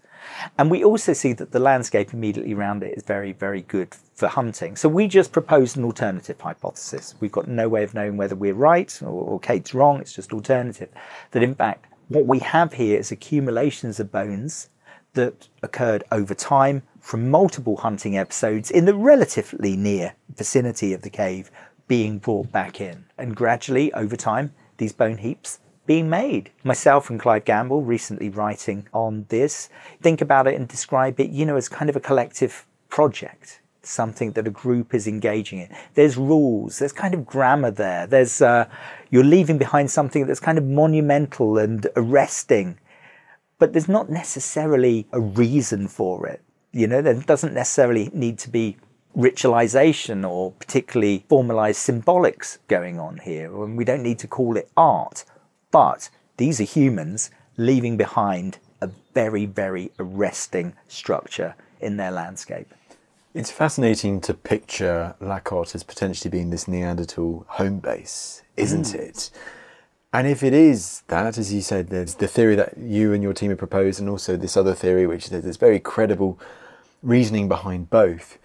[0.58, 4.28] And we also see that the landscape immediately around it is very, very good for
[4.28, 4.76] hunting.
[4.76, 7.14] So we just proposed an alternative hypothesis.
[7.20, 10.00] We've got no way of knowing whether we're right or, or Kate's wrong.
[10.00, 10.88] It's just alternative.
[11.30, 14.70] That in fact, what we have here is accumulations of bones
[15.14, 21.10] that occurred over time from multiple hunting episodes in the relatively near vicinity of the
[21.10, 21.50] cave
[21.86, 23.04] being brought back in.
[23.16, 25.58] And gradually, over time, these bone heaps
[25.88, 26.50] being made.
[26.62, 29.70] Myself and Clive Gamble, recently writing on this,
[30.02, 34.32] think about it and describe it, you know, as kind of a collective project, something
[34.32, 35.74] that a group is engaging in.
[35.94, 38.06] There's rules, there's kind of grammar there.
[38.06, 38.68] There's uh,
[39.10, 42.78] you're leaving behind something that's kind of monumental and arresting,
[43.58, 46.42] but there's not necessarily a reason for it.
[46.70, 48.76] You know, there doesn't necessarily need to be
[49.16, 53.64] ritualization or particularly formalized symbolics going on here.
[53.64, 55.24] And we don't need to call it art
[55.70, 62.72] but these are humans leaving behind a very, very arresting structure in their landscape.
[63.34, 68.94] It's fascinating to picture La Cotte as potentially being this Neanderthal home base, isn't mm.
[68.94, 69.30] it?
[70.12, 73.34] And if it is that, as you said, there's the theory that you and your
[73.34, 76.40] team have proposed, and also this other theory, which there's very credible
[77.02, 78.38] reasoning behind both.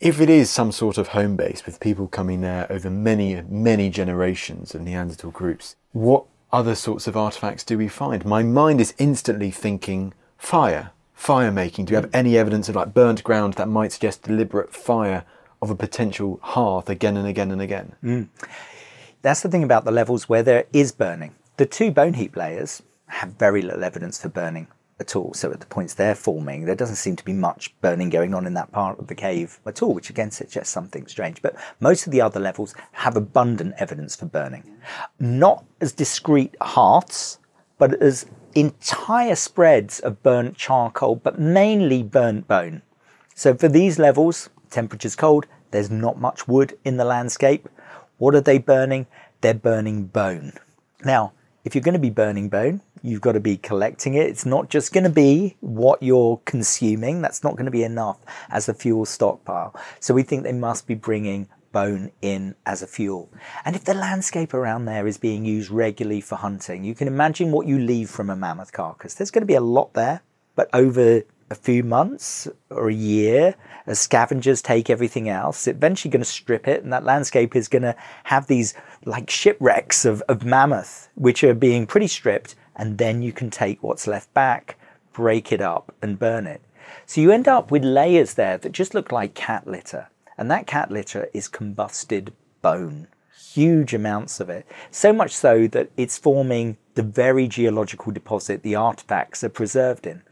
[0.00, 3.88] if it is some sort of home base with people coming there over many, many
[3.88, 8.24] generations of Neanderthal groups, what other sorts of artifacts do we find?
[8.24, 11.86] My mind is instantly thinking fire, fire making.
[11.86, 15.24] Do you have any evidence of like burnt ground that might suggest deliberate fire
[15.60, 17.96] of a potential hearth again and again and again?
[18.04, 18.28] Mm.
[19.22, 21.34] That's the thing about the levels where there is burning.
[21.56, 24.68] The two bone heap layers have very little evidence for burning
[25.00, 25.34] at all.
[25.34, 28.46] So at the points they're forming, there doesn't seem to be much burning going on
[28.46, 31.42] in that part of the cave at all, which again suggests something strange.
[31.42, 34.64] But most of the other levels have abundant evidence for burning.
[35.18, 37.38] Not as discrete hearths,
[37.78, 42.82] but as entire spreads of burnt charcoal, but mainly burnt bone.
[43.34, 47.68] So for these levels, temperature's cold, there's not much wood in the landscape.
[48.18, 49.08] What are they burning?
[49.40, 50.52] They're burning bone.
[51.04, 51.32] Now,
[51.64, 54.26] if you're going to be burning bone, you've got to be collecting it.
[54.28, 57.20] It's not just going to be what you're consuming.
[57.20, 59.76] That's not going to be enough as a fuel stockpile.
[60.00, 63.28] So we think they must be bringing bone in as a fuel.
[63.64, 67.52] And if the landscape around there is being used regularly for hunting, you can imagine
[67.52, 69.14] what you leave from a mammoth carcass.
[69.14, 70.22] There's going to be a lot there,
[70.54, 73.54] but over a few months or a year,
[73.86, 77.68] as scavengers take everything else, it's eventually going to strip it, and that landscape is
[77.68, 77.94] going to
[78.24, 78.72] have these
[79.04, 83.82] like shipwrecks of, of mammoth, which are being pretty stripped, and then you can take
[83.82, 84.76] what's left back,
[85.12, 86.60] break it up, and burn it.
[87.06, 90.66] So you end up with layers there that just look like cat litter, and that
[90.66, 93.08] cat litter is combusted bone.
[93.52, 94.66] Huge amounts of it.
[94.90, 100.22] So much so that it's forming the very geological deposit the artifacts are preserved in.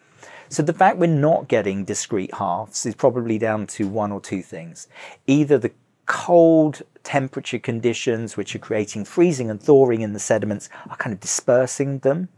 [0.49, 4.43] So the fact we're not getting discrete hearths is probably down to one or two
[4.43, 4.86] things.
[5.26, 5.72] Either the
[6.07, 11.20] cold temperature conditions, which are creating freezing and thawing in the sediments, are kind of
[11.20, 12.28] dispersing them,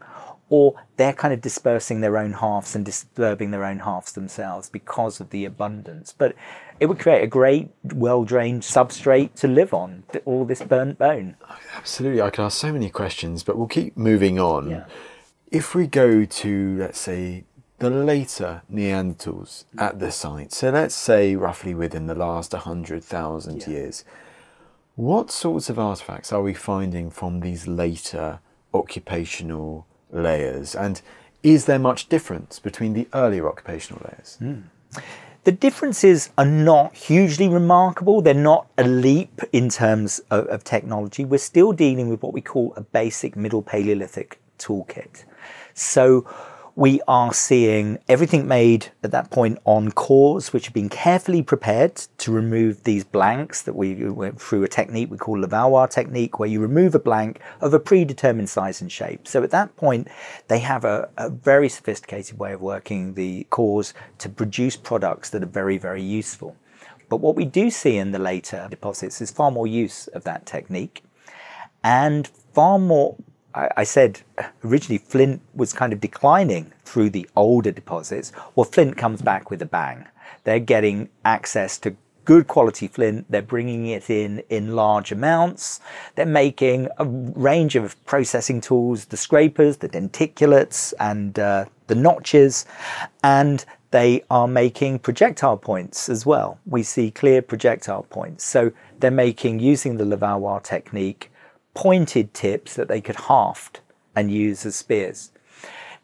[0.49, 5.21] or they're kind of dispersing their own hearths and disturbing their own hearths themselves because
[5.21, 6.15] of the abundance.
[6.17, 6.35] But
[6.81, 11.37] it would create a great, well drained substrate to live on, all this burnt bone.
[11.77, 12.21] Absolutely.
[12.21, 14.71] I can ask so many questions, but we'll keep moving on.
[14.71, 14.85] Yeah.
[15.51, 17.45] If we go to, let's say,
[17.79, 23.69] the later Neanderthals at the site, so let's say roughly within the last 100,000 yeah.
[23.69, 24.05] years,
[24.97, 28.40] what sorts of artifacts are we finding from these later
[28.72, 30.74] occupational layers?
[30.74, 31.01] And
[31.42, 34.38] is there much difference between the earlier occupational layers?
[34.40, 34.62] Mm.
[35.45, 38.22] The differences are not hugely remarkable.
[38.22, 41.24] They're not a leap in terms of, of technology.
[41.24, 45.24] We're still dealing with what we call a basic Middle Paleolithic toolkit.
[45.74, 46.26] So,
[46.77, 51.95] we are seeing everything made at that point on cores, which have been carefully prepared
[52.18, 56.49] to remove these blanks that we went through a technique we call Levallois technique, where
[56.49, 59.29] you remove a blank of a predetermined size and shape.
[59.29, 60.09] So at that point,
[60.49, 65.45] they have a, a very sophisticated way of working the cores to produce products that
[65.45, 66.57] are very, very useful.
[67.09, 70.47] But what we do see in the later deposits is far more use of that
[70.47, 71.05] technique
[71.85, 73.16] and far more
[73.55, 74.21] I, said
[74.65, 78.33] originally flint was kind of declining through the older deposits.
[78.55, 80.07] Well, flint comes back with a bang.
[80.43, 83.27] They're getting access to good quality flint.
[83.31, 85.81] They're bringing it in in large amounts.
[86.15, 92.67] They're making a range of processing tools, the scrapers, the denticulates, and uh, the notches.
[93.23, 96.59] And they are making projectile points as well.
[96.67, 98.45] We see clear projectile points.
[98.45, 101.31] So they're making, using the Levallois technique,
[101.75, 103.81] pointed tips that they could haft
[104.16, 105.33] and use as spears.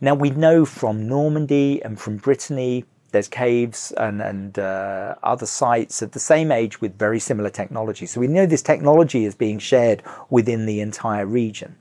[0.01, 6.03] Now we know from Normandy and from Brittany there's caves and, and uh, other sites
[6.03, 8.07] of the same age with very similar technology.
[8.07, 11.77] So we know this technology is being shared within the entire region.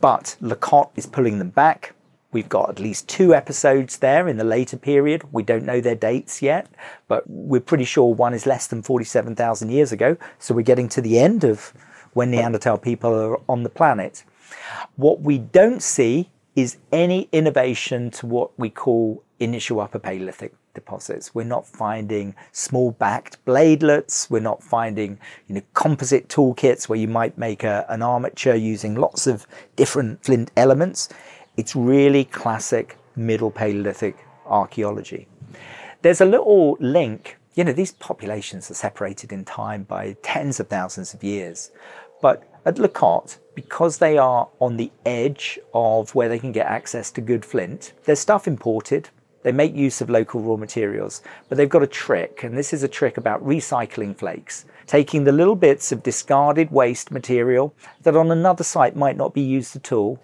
[0.00, 1.94] But La Cotte is pulling them back.
[2.32, 5.22] We've got at least two episodes there in the later period.
[5.32, 6.68] We don't know their dates yet,
[7.06, 10.16] but we're pretty sure one is less than 47,000 years ago.
[10.38, 11.72] So we're getting to the end of
[12.14, 14.24] when Neanderthal people are on the planet.
[14.96, 21.34] What we don't see is any innovation to what we call initial upper Paleolithic deposits.
[21.34, 24.28] We're not finding small backed bladelets.
[24.30, 28.94] We're not finding you know, composite toolkits where you might make a, an armature using
[28.94, 29.46] lots of
[29.76, 31.08] different flint elements.
[31.56, 35.28] It's really classic Middle Paleolithic archaeology.
[36.02, 37.38] There's a little link.
[37.54, 41.70] You know, these populations are separated in time by tens of thousands of years.
[42.20, 46.66] But at La Cotte, because they are on the edge of where they can get
[46.66, 49.10] access to good flint, their stuff imported.
[49.42, 52.82] They make use of local raw materials, but they've got a trick, and this is
[52.82, 58.30] a trick about recycling flakes, taking the little bits of discarded waste material that on
[58.30, 60.18] another site might not be used at all,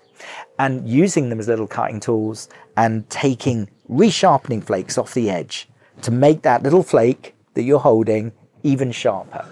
[0.59, 5.69] and using them as little cutting tools and taking resharpening flakes off the edge
[6.01, 8.33] to make that little flake that you're holding
[8.63, 9.47] even sharper.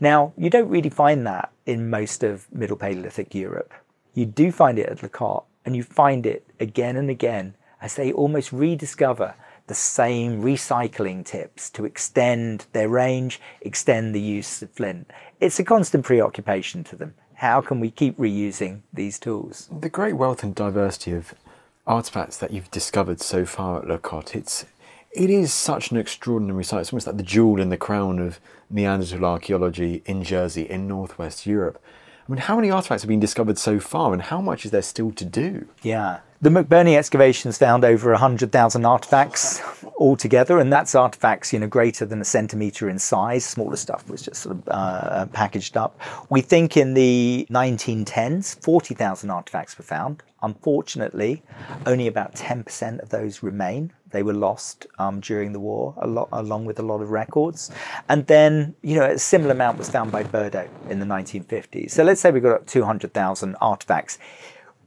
[0.00, 3.72] Now, you don't really find that in most of Middle Paleolithic Europe.
[4.14, 8.12] You do find it at Cotte, and you find it again and again as they
[8.12, 9.34] almost rediscover
[9.66, 15.10] the same recycling tips to extend their range, extend the use of flint.
[15.40, 17.14] It's a constant preoccupation to them.
[17.34, 19.68] How can we keep reusing these tools?
[19.80, 21.34] The great wealth and diversity of
[21.86, 24.64] artifacts that you've discovered so far at La Cotte, it's
[25.16, 26.82] it is such an extraordinary site.
[26.82, 28.38] It's almost like the jewel in the crown of
[28.68, 31.82] Neanderthal archaeology in Jersey, in northwest Europe.
[32.28, 34.82] I mean, how many artifacts have been discovered so far, and how much is there
[34.82, 35.68] still to do?
[35.82, 36.20] Yeah.
[36.46, 39.60] The McBurney excavations found over 100,000 artifacts
[39.96, 43.44] altogether, and that's artifacts, you know, greater than a centimetre in size.
[43.44, 46.00] Smaller stuff was just sort of uh, packaged up.
[46.30, 50.22] We think in the 1910s, 40,000 artifacts were found.
[50.40, 51.42] Unfortunately,
[51.84, 53.92] only about 10% of those remain.
[54.10, 57.72] They were lost um, during the war, lot, along with a lot of records.
[58.08, 61.90] And then, you know, a similar amount was found by Burdo in the 1950s.
[61.90, 64.20] So let's say we've got 200,000 artifacts,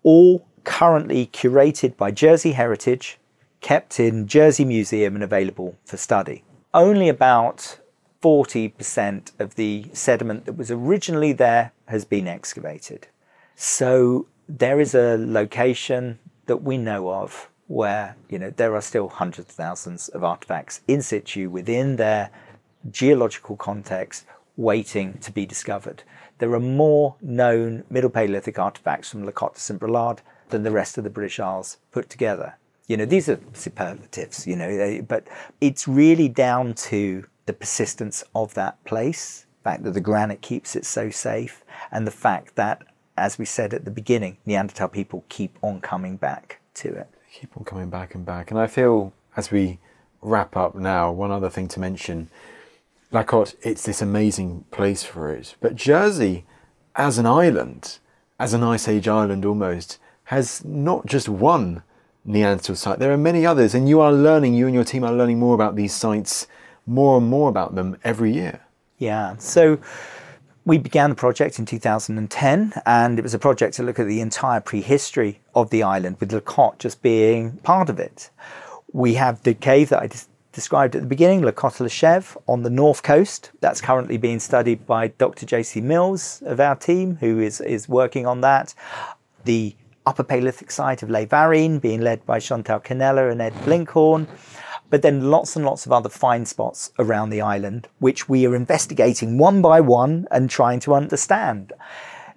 [0.04, 3.18] all currently curated by Jersey Heritage,
[3.62, 6.44] kept in Jersey Museum and available for study.
[6.74, 7.80] Only about
[8.22, 13.08] 40% of the sediment that was originally there has been excavated.
[13.56, 19.08] So there is a location that we know of where you know there are still
[19.08, 22.32] hundreds of thousands of artifacts in situ within their
[22.90, 24.26] geological context
[24.58, 26.04] waiting to be discovered.
[26.40, 29.80] There are more known Middle Paleolithic artifacts from to St.
[29.80, 32.56] Brelade than the rest of the British Isles put together.
[32.88, 35.28] You know, these are superlatives, you know, they, but
[35.62, 40.76] it's really down to the persistence of that place, the fact that the granite keeps
[40.76, 42.82] it so safe, and the fact that,
[43.16, 47.56] as we said at the beginning, Neanderthal people keep on coming back to it keep
[47.58, 48.52] on coming back and back.
[48.52, 49.80] And I feel as we
[50.22, 52.30] wrap up now, one other thing to mention
[53.12, 55.56] La Cotte, it's this amazing place for it.
[55.62, 56.46] But Jersey,
[56.96, 58.00] as an island,
[58.40, 59.98] as an Ice Age island almost,
[60.30, 61.82] has not just one
[62.24, 63.00] Neanderthal site.
[63.00, 65.56] There are many others, and you are learning, you and your team are learning more
[65.56, 66.46] about these sites,
[66.86, 68.62] more and more about them every year.
[69.00, 69.38] Yeah.
[69.38, 69.80] So
[70.66, 74.22] we began the project in 2010, and it was a project to look at the
[74.22, 78.30] entire prehistory of the island, with La Cotte just being part of it.
[78.94, 80.10] We have the cave that I
[80.52, 83.50] described at the beginning, Le Cotte Le Chèvre, on the north coast.
[83.62, 85.48] That's currently being studied by Dr.
[85.48, 85.82] J.C.
[85.82, 88.76] Mills of our team, who is, is working on that.
[89.46, 89.76] The
[90.06, 94.28] Upper Paleolithic site of Les Varines, being led by Chantal Conneller and Ed Blinkhorn
[94.90, 98.56] but then lots and lots of other fine spots around the island, which we are
[98.56, 101.74] investigating one by one and trying to understand.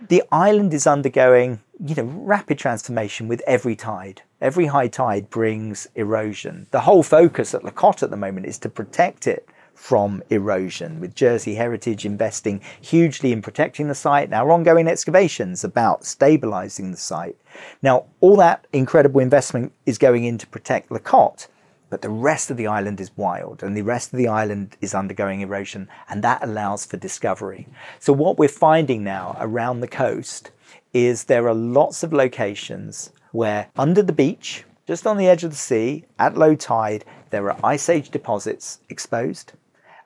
[0.08, 4.22] The island is undergoing, you know, rapid transformation with every tide.
[4.40, 6.66] Every high tide brings erosion.
[6.72, 11.00] The whole focus at La Cotte at the moment is to protect it from erosion,
[11.00, 16.90] with Jersey Heritage investing hugely in protecting the site and our ongoing excavations about stabilizing
[16.90, 17.36] the site.
[17.82, 21.48] Now, all that incredible investment is going in to protect La Cotte,
[21.90, 24.94] but the rest of the island is wild and the rest of the island is
[24.94, 27.68] undergoing erosion and that allows for discovery.
[27.98, 30.52] So what we're finding now around the coast
[30.94, 35.50] is there are lots of locations where under the beach, just on the edge of
[35.50, 39.52] the sea, at low tide, there are ice age deposits exposed.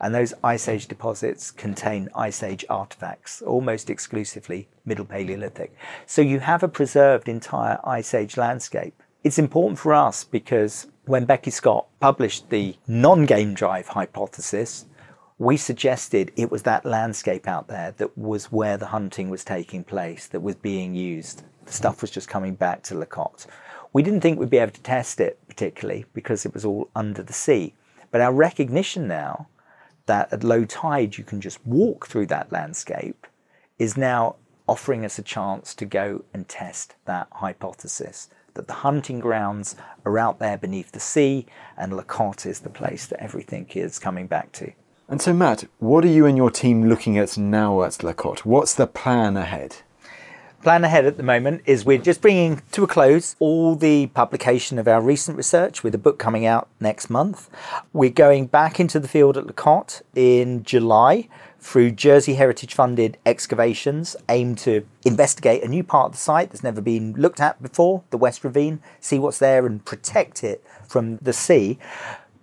[0.01, 5.75] And those ice age deposits contain ice age artifacts, almost exclusively Middle Paleolithic.
[6.07, 9.03] So you have a preserved entire ice age landscape.
[9.25, 14.85] It's important for us because when Becky Scott published the non game drive hypothesis,
[15.39, 19.85] we suggested it was that landscape out there that was where the hunting was taking
[19.85, 21.43] place, that was being used.
[21.67, 23.47] The stuff was just coming back to La Cotte.
[23.93, 27.23] We didn't think we'd be able to test it particularly because it was all under
[27.23, 27.75] the sea.
[28.11, 29.49] But our recognition now
[30.07, 33.27] that at low tide you can just walk through that landscape
[33.79, 34.37] is now
[34.67, 40.19] offering us a chance to go and test that hypothesis that the hunting grounds are
[40.19, 41.47] out there beneath the sea,
[41.77, 44.73] and La Cotte is the place that everything is coming back to.
[45.09, 48.45] And so, Matt, what are you and your team looking at now at La Cotte?
[48.45, 49.77] What's the plan ahead?
[50.67, 54.81] Plan ahead at the moment is we're just bringing to a close all the publication
[54.81, 57.49] of our recent research with a book coming out next month.
[57.93, 61.29] We're going back into the field at La Cotte in July
[61.61, 66.65] through Jersey Heritage funded excavations aimed to investigate a new part of the site that's
[66.65, 71.19] never been looked at before, the West Ravine, see what's there and protect it from
[71.19, 71.79] the sea.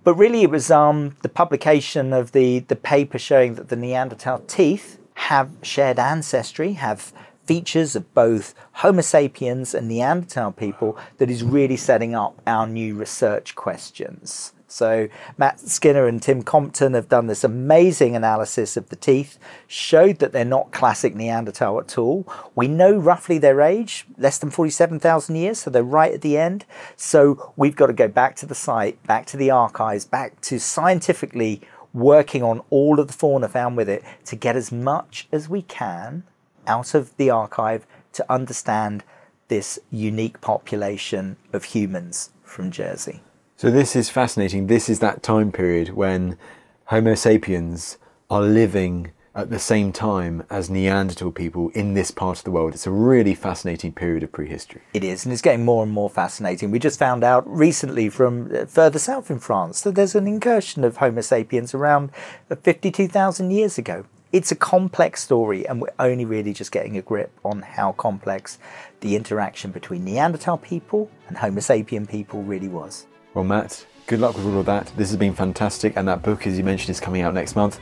[0.05, 4.39] But really, it was um, the publication of the, the paper showing that the Neanderthal
[4.47, 7.11] teeth have shared ancestry, have
[7.46, 12.96] features of both Homo sapiens and Neanderthal people that is really setting up our new
[12.96, 14.54] research questions.
[14.74, 19.38] So Matt Skinner and Tim Compton have done this amazing analysis of the teeth,
[19.68, 22.28] showed that they're not classic Neanderthal at all.
[22.56, 26.66] We know roughly their age, less than 47,000 years, so they're right at the end.
[26.96, 30.60] So we've got to go back to the site, back to the archives, back to
[30.60, 31.62] scientifically
[31.94, 35.62] working on all of the fauna found with it to get as much as we
[35.62, 36.24] can
[36.68, 39.03] out of the archive to understand
[39.47, 43.22] this unique population of humans from Jersey.
[43.57, 44.68] So, this is fascinating.
[44.68, 46.38] This is that time period when
[46.86, 47.97] Homo sapiens
[48.30, 52.74] are living at the same time as Neanderthal people in this part of the world.
[52.74, 54.82] It's a really fascinating period of prehistory.
[54.93, 56.70] It is, and it's getting more and more fascinating.
[56.70, 60.84] We just found out recently from uh, further south in France that there's an incursion
[60.84, 62.11] of Homo sapiens around
[62.49, 64.05] 52,000 years ago.
[64.34, 68.57] It's a complex story, and we're only really just getting a grip on how complex
[69.01, 73.05] the interaction between Neanderthal people and Homo sapien people really was.
[73.36, 74.91] Well, Matt, good luck with all of that.
[74.97, 77.79] This has been fantastic, and that book, as you mentioned, is coming out next month.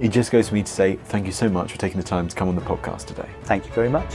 [0.00, 2.26] It just goes for me to say thank you so much for taking the time
[2.26, 3.28] to come on the podcast today.
[3.42, 4.14] Thank you very much.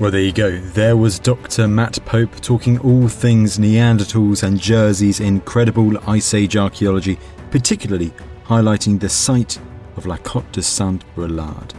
[0.00, 0.58] Well, there you go.
[0.58, 1.68] There was Dr.
[1.68, 7.20] Matt Pope talking all things Neanderthals and Jersey's incredible Ice Age archaeology,
[7.52, 8.12] particularly
[8.46, 9.60] highlighting the site
[9.96, 11.74] of La Cotte de Saint Brelade.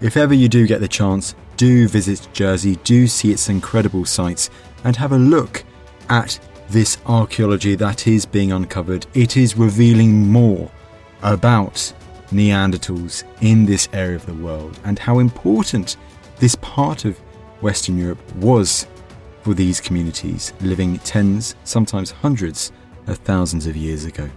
[0.00, 4.50] If ever you do get the chance, do visit Jersey, do see its incredible sites,
[4.84, 5.64] and have a look
[6.10, 9.06] at this archaeology that is being uncovered.
[9.14, 10.70] It is revealing more
[11.22, 11.92] about
[12.30, 15.96] Neanderthals in this area of the world and how important
[16.38, 17.18] this part of
[17.62, 18.86] Western Europe was
[19.42, 22.72] for these communities living tens, sometimes hundreds
[23.06, 24.28] of thousands of years ago.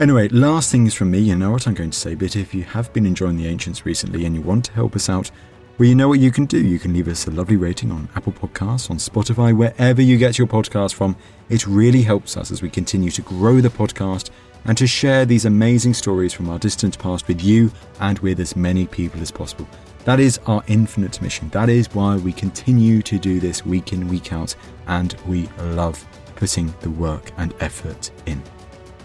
[0.00, 2.62] Anyway, last things from me, you know what I'm going to say, but if you
[2.62, 5.30] have been enjoying the Ancients recently and you want to help us out,
[5.76, 6.58] well, you know what you can do.
[6.58, 10.38] You can leave us a lovely rating on Apple Podcasts, on Spotify, wherever you get
[10.38, 11.16] your podcast from.
[11.50, 14.30] It really helps us as we continue to grow the podcast
[14.64, 17.70] and to share these amazing stories from our distant past with you
[18.00, 19.68] and with as many people as possible.
[20.04, 21.50] That is our infinite mission.
[21.50, 26.02] That is why we continue to do this week in, week out, and we love
[26.36, 28.42] putting the work and effort in.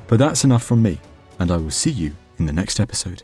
[0.08, 1.00] But that's enough from me,
[1.40, 3.24] and I will see you in the next episode.